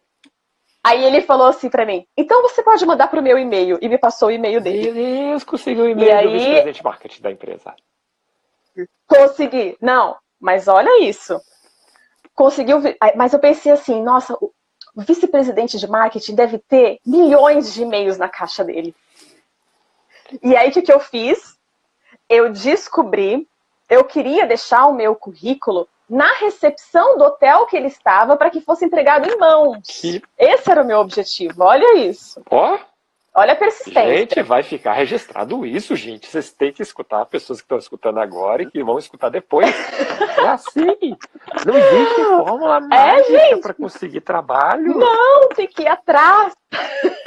[0.83, 3.77] aí ele falou assim para mim, então você pode mandar pro meu e-mail.
[3.81, 4.91] E me passou o e-mail dele.
[4.91, 6.33] Meu Deus, conseguiu o e-mail e do aí...
[6.33, 7.75] vice-presidente marketing da empresa.
[9.07, 9.77] Consegui.
[9.81, 11.39] Não, mas olha isso.
[12.35, 12.81] Conseguiu,
[13.15, 14.51] mas eu pensei assim, nossa, o
[14.95, 18.95] vice-presidente de marketing deve ter milhões de e-mails na caixa dele.
[20.41, 21.57] E aí, o que, que eu fiz?
[22.27, 23.47] Eu descobri,
[23.89, 28.61] eu queria deixar o meu currículo na recepção do hotel que ele estava para que
[28.61, 29.79] fosse entregado em mãos.
[30.01, 30.21] Que...
[30.37, 31.63] Esse era o meu objetivo.
[31.63, 32.41] Olha isso.
[32.49, 32.75] Ó.
[32.75, 32.93] Oh.
[33.35, 34.15] Olha a persistência.
[34.15, 36.27] Gente, vai ficar registrado isso, gente.
[36.27, 39.67] Vocês têm que escutar pessoas que estão escutando agora e que vão escutar depois.
[40.37, 41.17] é assim.
[41.65, 44.99] Não existe fórmula é, mágica é, para conseguir trabalho.
[44.99, 46.53] Não, tem que ir atrás.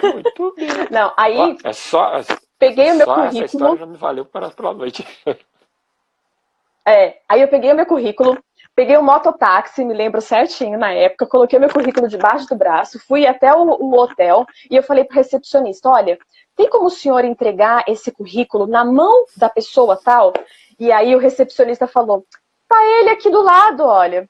[0.01, 0.69] Muito bem.
[0.93, 1.37] Não, aí.
[1.37, 2.21] Ó, é só.
[2.57, 3.45] Peguei o meu currículo.
[3.45, 5.05] Essa história já me valeu para pela noite.
[6.87, 8.39] É, aí eu peguei o meu currículo,
[8.77, 13.27] peguei o mototáxi, me lembro certinho na época, coloquei meu currículo debaixo do braço, fui
[13.27, 16.19] até o, o hotel e eu falei para recepcionista: olha,
[16.55, 20.35] tem como o senhor entregar esse currículo na mão da pessoa tal?
[20.79, 22.27] E aí o recepcionista falou:
[22.69, 24.29] tá ele aqui do lado, olha.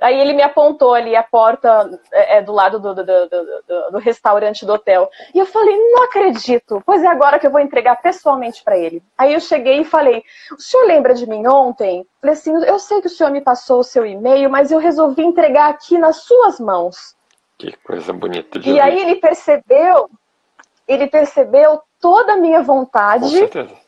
[0.00, 3.98] Aí ele me apontou ali a porta é, é do lado do, do, do, do,
[3.98, 5.10] restaurante do hotel.
[5.34, 6.80] E eu falei, não acredito.
[6.86, 9.02] Pois é agora que eu vou entregar pessoalmente para ele.
[9.16, 12.06] Aí eu cheguei e falei, o senhor lembra de mim ontem?
[12.20, 15.22] Falei assim, eu sei que o senhor me passou o seu e-mail, mas eu resolvi
[15.22, 17.16] entregar aqui nas suas mãos.
[17.58, 18.80] Que coisa bonita de E ouvir.
[18.80, 20.08] aí ele percebeu,
[20.86, 23.24] ele percebeu toda a minha vontade.
[23.24, 23.87] Com certeza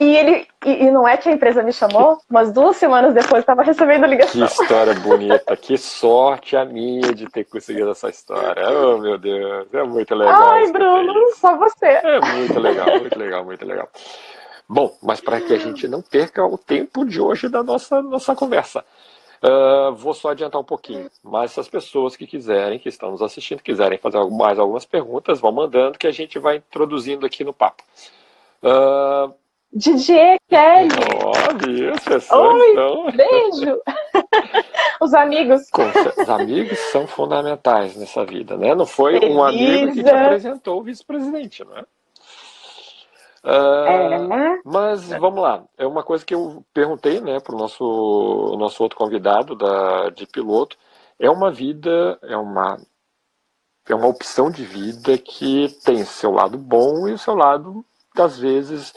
[0.00, 3.40] e ele e, e, não é que a empresa me chamou, mas duas semanas depois
[3.40, 4.46] estava recebendo ligação.
[4.46, 8.62] Que história bonita, que sorte a minha de ter conseguido essa história.
[8.70, 10.50] Oh, meu Deus, é muito legal.
[10.50, 11.86] Ai, Bruno, só você.
[11.86, 13.88] É muito legal, muito legal, muito legal.
[14.66, 18.34] Bom, mas para que a gente não perca o tempo de hoje da nossa, nossa
[18.34, 18.84] conversa,
[19.42, 21.10] uh, vou só adiantar um pouquinho.
[21.22, 25.40] Mas se as pessoas que quiserem, que estão nos assistindo, quiserem fazer mais algumas perguntas,
[25.40, 27.82] vão mandando que a gente vai introduzindo aqui no papo.
[28.62, 29.34] Uh,
[29.72, 30.88] DJ Kelly.
[31.24, 33.10] Olha, as pessoas Oi, estão...
[33.12, 33.82] beijo.
[35.00, 35.62] Os amigos.
[36.18, 38.74] Os amigos são fundamentais nessa vida, né?
[38.74, 39.32] Não foi Elisa.
[39.32, 41.84] um amigo que te apresentou o vice-presidente, não é?
[43.42, 44.60] Uh, é, né?
[44.64, 48.98] Mas vamos lá, é uma coisa que eu perguntei né, para o nosso, nosso outro
[48.98, 50.76] convidado da, de piloto.
[51.18, 52.78] É uma vida, é uma
[53.88, 58.38] é uma opção de vida que tem seu lado bom e o seu lado, das
[58.38, 58.92] vezes,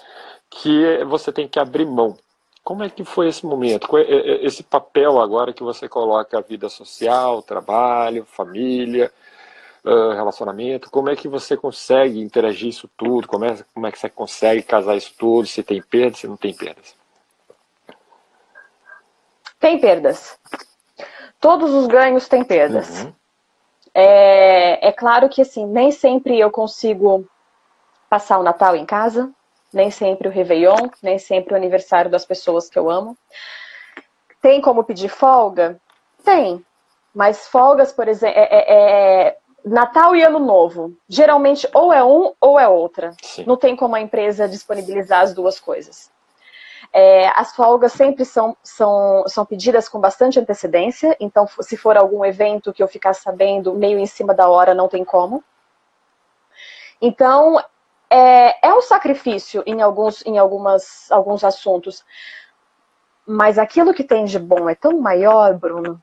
[0.62, 2.18] que você tem que abrir mão.
[2.64, 3.98] Como é que foi esse momento?
[3.98, 9.12] É, é, esse papel agora que você coloca a vida social, trabalho, família,
[9.86, 13.28] relacionamento, como é que você consegue interagir isso tudo?
[13.28, 15.46] Como é, como é que você consegue casar isso tudo?
[15.46, 16.96] Se tem perdas, se não tem perdas?
[19.60, 20.40] Tem perdas.
[21.40, 23.04] Todos os ganhos têm perdas.
[23.04, 23.14] Uhum.
[23.94, 27.28] É, é claro que assim, nem sempre eu consigo
[28.10, 29.30] passar o Natal em casa,
[29.74, 33.18] nem sempre o Réveillon, nem sempre o aniversário das pessoas que eu amo.
[34.42, 35.80] Tem como pedir folga?
[36.24, 36.64] Tem.
[37.14, 40.94] Mas folgas, por exemplo, é, é, é, Natal e Ano Novo.
[41.08, 43.12] Geralmente ou é um ou é outra.
[43.22, 43.46] Sim.
[43.46, 46.12] Não tem como a empresa disponibilizar as duas coisas.
[46.92, 52.24] É, as folgas sempre são, são, são pedidas com bastante antecedência, então se for algum
[52.24, 55.44] evento que eu ficar sabendo meio em cima da hora, não tem como.
[57.02, 57.60] Então,
[58.14, 62.06] é, é um sacrifício em, alguns, em algumas, alguns assuntos.
[63.26, 66.00] Mas aquilo que tem de bom é tão maior, Bruno.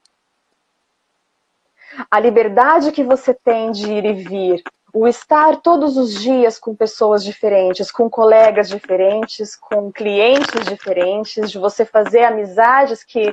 [2.11, 6.75] A liberdade que você tem de ir e vir, o estar todos os dias com
[6.75, 13.33] pessoas diferentes, com colegas diferentes, com clientes diferentes, de você fazer amizades que,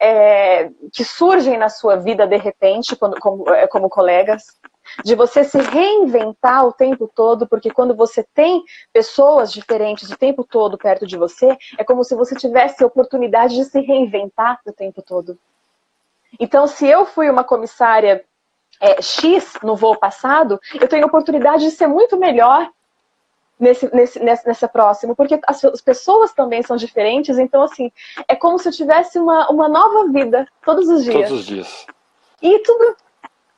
[0.00, 4.58] é, que surgem na sua vida de repente, quando, como, é, como colegas,
[5.04, 10.44] de você se reinventar o tempo todo, porque quando você tem pessoas diferentes o tempo
[10.44, 14.72] todo perto de você, é como se você tivesse a oportunidade de se reinventar o
[14.72, 15.38] tempo todo.
[16.38, 18.24] Então, se eu fui uma comissária
[18.80, 22.68] é, X no voo passado, eu tenho a oportunidade de ser muito melhor
[23.58, 27.90] nesse, nesse, nessa, nessa próxima, porque as, as, pessoas também são diferentes, então, assim,
[28.28, 31.28] é como se eu tivesse uma, uma nova vida todos os dias.
[31.28, 31.86] Todos os dias.
[32.42, 32.96] E tudo,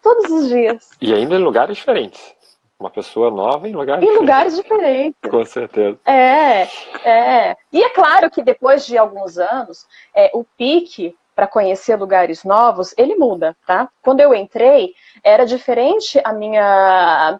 [0.09, 0.91] todos os dias.
[1.01, 2.37] E ainda em lugares diferentes.
[2.81, 4.17] Uma pessoa nova em lugares em diferentes.
[4.17, 5.31] Em lugares diferentes.
[5.31, 5.99] Com certeza.
[6.07, 6.63] É,
[7.05, 7.57] é.
[7.73, 12.95] E é claro que depois de alguns anos, é, o pique para conhecer lugares novos,
[12.97, 13.89] ele muda, tá?
[14.03, 17.39] Quando eu entrei, era diferente a minha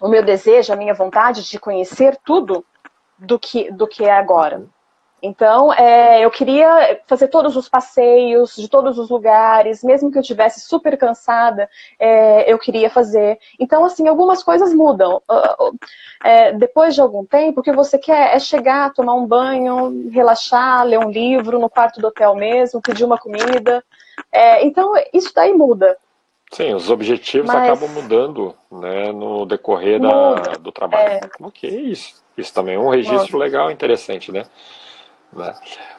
[0.00, 2.64] o meu desejo, a minha vontade de conhecer tudo
[3.18, 4.64] do que do que é agora.
[5.22, 10.22] Então, é, eu queria fazer todos os passeios de todos os lugares, mesmo que eu
[10.22, 13.38] tivesse super cansada, é, eu queria fazer.
[13.58, 15.22] Então, assim, algumas coisas mudam.
[15.28, 15.78] Uh, uh,
[16.22, 20.84] é, depois de algum tempo, o que você quer é chegar, tomar um banho, relaxar,
[20.84, 23.82] ler um livro no quarto do hotel mesmo, pedir uma comida.
[24.30, 25.96] É, então, isso daí muda.
[26.52, 27.64] Sim, os objetivos Mas...
[27.64, 31.08] acabam mudando né, no decorrer da, do trabalho.
[31.08, 31.20] É.
[31.40, 32.24] Ok, isso.
[32.36, 34.44] Isso também é um registro legal, interessante, né?
[35.36, 35.54] Né?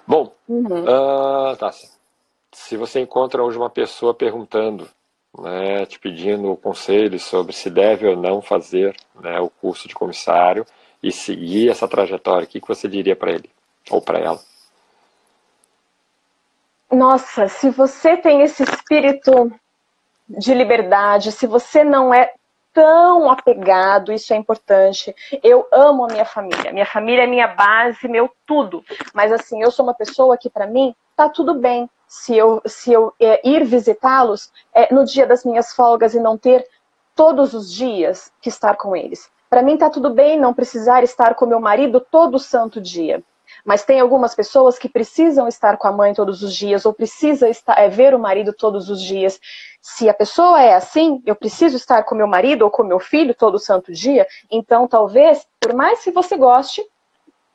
[0.06, 0.84] Bom, uhum.
[0.84, 1.72] uh, tá.
[2.52, 4.90] se você encontra hoje uma pessoa perguntando,
[5.38, 10.66] né, te pedindo conselhos sobre se deve ou não fazer né, o curso de comissário
[11.04, 13.50] e seguir essa trajetória, o que, que você diria para ele
[13.90, 14.40] ou para ela?
[16.92, 19.52] Nossa, se você tem esse espírito
[20.28, 22.34] de liberdade, se você não é
[22.78, 25.16] tão apegado, isso é importante.
[25.42, 26.72] Eu amo a minha família.
[26.72, 28.84] Minha família é minha base, meu tudo.
[29.16, 32.94] Mas assim, eu sou uma pessoa que para mim tá tudo bem se eu se
[32.94, 36.68] eu é, ir visitá-los é, no dia das minhas folgas e não ter
[37.16, 39.28] todos os dias que estar com eles.
[39.50, 43.24] Para mim tá tudo bem não precisar estar com meu marido todo santo dia.
[43.68, 47.50] Mas tem algumas pessoas que precisam estar com a mãe todos os dias ou precisa
[47.50, 49.38] estar, é, ver o marido todos os dias.
[49.82, 53.36] Se a pessoa é assim, eu preciso estar com meu marido ou com meu filho
[53.36, 56.82] todo santo dia, então talvez, por mais que você goste,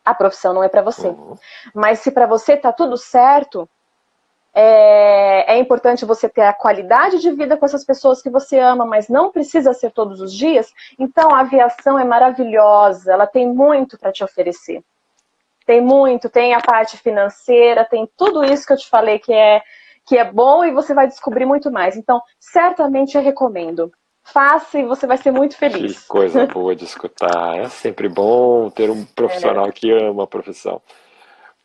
[0.04, 1.08] a profissão não é para você.
[1.08, 1.34] Uhum.
[1.74, 3.66] Mas se para você tá tudo certo,
[4.52, 8.84] é, é, importante você ter a qualidade de vida com essas pessoas que você ama,
[8.84, 10.70] mas não precisa ser todos os dias.
[10.98, 14.84] Então a aviação é maravilhosa, ela tem muito para te oferecer.
[15.66, 19.62] Tem muito, tem a parte financeira, tem tudo isso que eu te falei que é
[20.06, 21.96] que é bom e você vai descobrir muito mais.
[21.96, 23.92] Então, certamente eu recomendo.
[24.24, 26.00] Faça e você vai ser muito feliz.
[26.00, 27.56] Que coisa boa de escutar.
[27.58, 29.72] É sempre bom ter um profissional é.
[29.72, 30.80] que ama a profissão.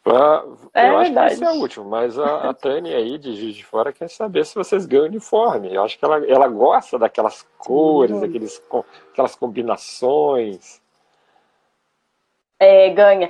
[0.10, 0.44] Ah,
[0.74, 1.28] é eu acho verdade.
[1.28, 4.10] que esse é o último, mas a, a Tânia aí de Juiz de Fora quer
[4.10, 5.74] saber se vocês ganham uniforme.
[5.74, 8.22] Eu acho que ela, ela gosta daquelas cores, uhum.
[8.22, 8.62] daqueles,
[9.12, 10.82] aquelas combinações.
[12.60, 13.30] É, ganha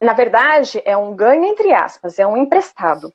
[0.00, 3.12] na verdade, é um ganho entre aspas, é um emprestado.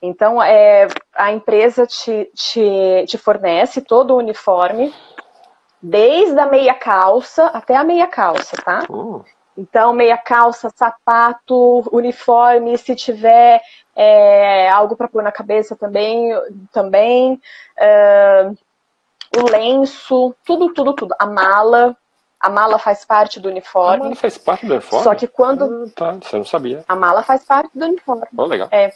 [0.00, 4.94] Então, é, a empresa te, te, te fornece todo o uniforme,
[5.82, 8.84] desde a meia calça até a meia calça, tá?
[8.88, 9.24] Uh.
[9.56, 13.60] Então, meia calça, sapato, uniforme, se tiver
[13.96, 16.30] é, algo para pôr na cabeça também,
[16.72, 17.40] também.
[17.76, 18.56] Uh,
[19.36, 21.14] o lenço, tudo, tudo, tudo.
[21.18, 21.96] A mala,
[22.40, 23.96] a mala faz parte do uniforme.
[23.96, 25.04] A mala faz parte do uniforme?
[25.04, 25.84] Só que quando.
[25.86, 26.84] Ah, tá, você não sabia.
[26.88, 28.26] A mala faz parte do uniforme.
[28.36, 28.68] Oh, legal.
[28.70, 28.92] É.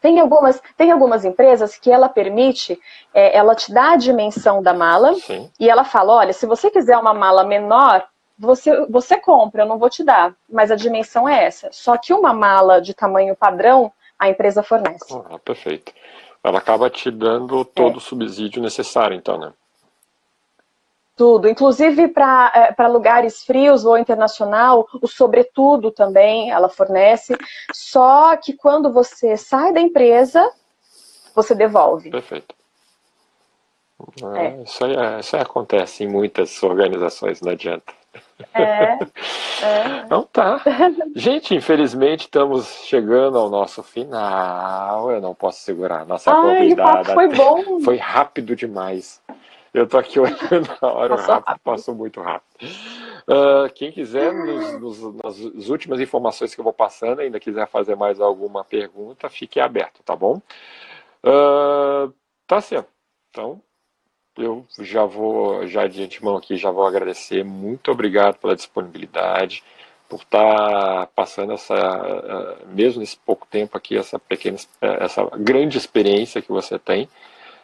[0.00, 2.78] Tem algumas, tem algumas empresas que ela permite,
[3.12, 5.50] é, ela te dá a dimensão da mala Sim.
[5.58, 8.06] e ela fala: olha, se você quiser uma mala menor,
[8.38, 11.70] você, você compra, eu não vou te dar, mas a dimensão é essa.
[11.72, 15.12] Só que uma mala de tamanho padrão, a empresa fornece.
[15.30, 15.92] Ah, perfeito.
[16.44, 17.96] Ela acaba te dando todo é.
[17.96, 19.52] o subsídio necessário, então, né?
[21.16, 27.34] Tudo, inclusive para é, lugares frios ou internacional, o sobretudo também ela fornece.
[27.72, 30.46] Só que quando você sai da empresa,
[31.34, 32.10] você devolve.
[32.10, 32.54] Perfeito.
[34.36, 34.62] É.
[34.62, 37.92] Isso, aí, é, isso aí acontece em muitas organizações, não adianta.
[38.52, 38.98] É, é.
[40.04, 40.60] Então tá.
[41.14, 45.10] Gente, infelizmente estamos chegando ao nosso final.
[45.10, 46.06] Eu não posso segurar.
[46.06, 47.14] Nossa Ai, convidada.
[47.14, 47.80] foi bom.
[47.80, 49.20] Foi rápido demais.
[49.76, 51.62] Eu tô aqui olhando a hora, passou rápido, rápido.
[51.62, 52.72] passou muito rápido.
[53.28, 57.94] Uh, quem quiser, nos, nos, nas últimas informações que eu vou passando, ainda quiser fazer
[57.94, 60.40] mais alguma pergunta, fique aberto, tá bom?
[61.22, 62.10] Uh,
[62.46, 62.88] tá certo.
[63.28, 63.60] Então,
[64.38, 67.44] eu já vou, já de antemão aqui, já vou agradecer.
[67.44, 69.62] Muito obrigado pela disponibilidade,
[70.08, 75.76] por estar tá passando essa, uh, mesmo nesse pouco tempo aqui, essa pequena, essa grande
[75.76, 77.10] experiência que você tem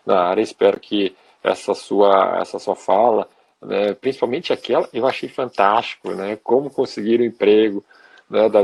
[0.05, 0.43] na área.
[0.43, 3.29] Espero que essa sua, essa sua fala,
[3.61, 7.85] né, principalmente aquela, eu achei fantástico, né, como conseguir um emprego,
[8.29, 8.61] né, da,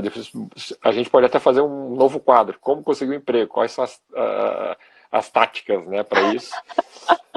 [0.82, 3.96] a gente pode até fazer um novo quadro, como conseguir um emprego, quais são as,
[4.12, 4.76] uh,
[5.10, 6.52] as táticas né, para isso.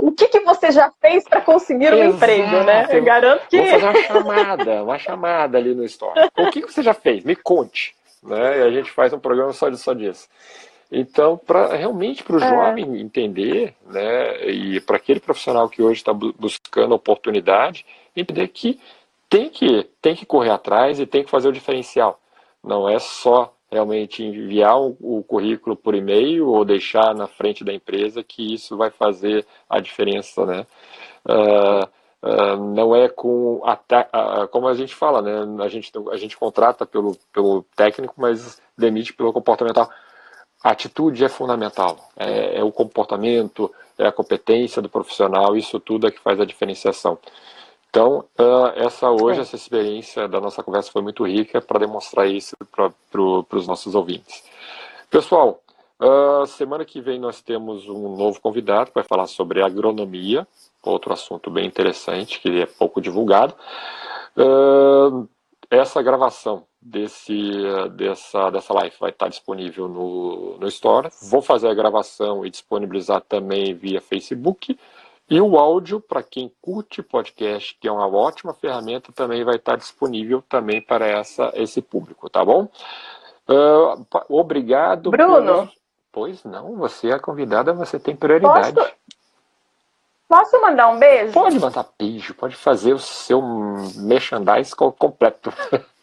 [0.00, 2.16] O que, que você já fez para conseguir um Exato.
[2.16, 2.86] emprego, né?
[2.90, 3.58] Eu garanto que.
[3.58, 6.30] Vou fazer uma chamada, uma chamada ali no Store.
[6.38, 7.24] O que, que você já fez?
[7.24, 7.94] Me conte.
[8.22, 8.60] Né?
[8.60, 10.28] E a gente faz um programa só, de, só disso.
[10.90, 12.48] Então, para realmente para o é.
[12.48, 17.84] jovem entender, né, e para aquele profissional que hoje está buscando oportunidade,
[18.16, 18.80] entender que
[19.28, 22.18] tem que tem que correr atrás e tem que fazer o diferencial.
[22.64, 27.72] Não é só realmente enviar o, o currículo por e-mail ou deixar na frente da
[27.72, 30.66] empresa que isso vai fazer a diferença, né?
[31.26, 31.84] Uh,
[32.26, 35.62] uh, não é com a, uh, como a gente fala, né?
[35.62, 39.90] A gente a gente contrata pelo pelo técnico, mas demite pelo comportamental
[40.62, 42.10] a atitude é fundamental.
[42.16, 46.44] É, é, o comportamento, é a competência do profissional, isso tudo é que faz a
[46.44, 47.18] diferenciação.
[47.90, 49.42] Então, uh, essa hoje, é.
[49.42, 53.94] essa experiência da nossa conversa foi muito rica para demonstrar isso para pro, os nossos
[53.94, 54.44] ouvintes.
[55.10, 55.62] Pessoal,
[56.00, 60.46] uh, semana que vem nós temos um novo convidado que vai falar sobre agronomia,
[60.82, 63.54] outro assunto bem interessante que é pouco divulgado.
[64.36, 65.26] Uh,
[65.70, 67.52] essa gravação desse,
[67.92, 71.08] dessa, dessa live vai estar disponível no, no Store.
[71.22, 74.78] Vou fazer a gravação e disponibilizar também via Facebook.
[75.30, 79.76] E o áudio, para quem curte podcast, que é uma ótima ferramenta, também vai estar
[79.76, 82.68] disponível também para essa, esse público, tá bom?
[83.46, 85.10] Uh, obrigado.
[85.10, 85.70] Bruno.
[86.10, 88.74] Pois não, você é a convidada, você tem prioridade.
[88.74, 88.92] Posso,
[90.28, 91.32] Posso mandar um beijo?
[91.32, 93.40] Pode mandar beijo, pode fazer o seu
[93.96, 95.52] merchandise completo.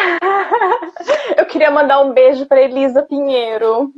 [1.36, 3.92] Eu queria mandar um beijo para Elisa Pinheiro.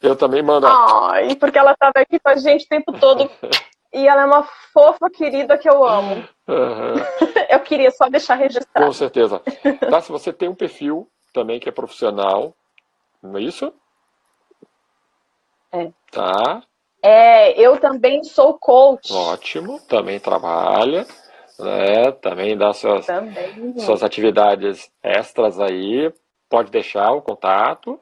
[0.00, 0.66] Eu também mando.
[0.66, 3.30] Ai, porque ela estava aqui com a gente o tempo todo.
[3.92, 6.26] e ela é uma fofa querida que eu amo.
[6.48, 6.94] Uhum.
[7.48, 8.86] Eu queria só deixar registrado.
[8.86, 9.40] Com certeza.
[9.90, 12.54] Tá, se você tem um perfil também que é profissional,
[13.22, 13.72] não é isso?
[15.70, 15.90] É.
[16.10, 16.62] Tá.
[17.02, 19.12] É, eu também sou coach.
[19.12, 21.06] Ótimo, também trabalha
[21.62, 22.12] né?
[22.12, 23.78] Também dá suas, Também.
[23.78, 26.12] suas atividades extras aí.
[26.48, 27.98] Pode deixar o contato.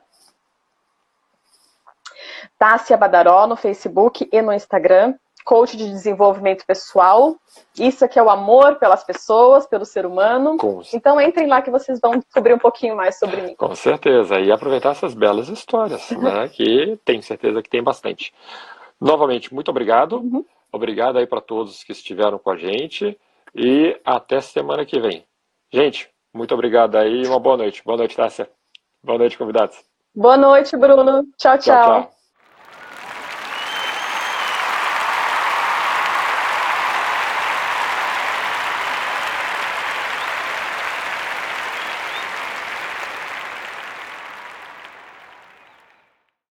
[2.58, 7.36] Tássia Badaró no Facebook e no Instagram, coach de desenvolvimento pessoal.
[7.78, 10.56] Isso aqui é o amor pelas pessoas, pelo ser humano.
[10.56, 10.82] Com...
[10.92, 13.54] Então entrem lá que vocês vão descobrir um pouquinho mais sobre mim.
[13.54, 14.38] Com certeza.
[14.38, 16.48] E aproveitar essas belas histórias, né?
[16.48, 18.32] que tenho certeza que tem bastante.
[19.00, 20.16] Novamente, muito obrigado.
[20.16, 20.44] Uhum.
[20.72, 23.18] Obrigado aí para todos que estiveram com a gente.
[23.54, 25.24] E até semana que vem.
[25.72, 27.82] Gente, muito obrigado aí e uma boa noite.
[27.84, 28.50] Boa noite, Tássia.
[29.02, 29.76] Boa noite, convidados.
[30.14, 31.24] Boa noite, Bruno.
[31.38, 31.58] tchau.
[31.58, 31.58] tchau.
[31.58, 32.19] tchau, tchau.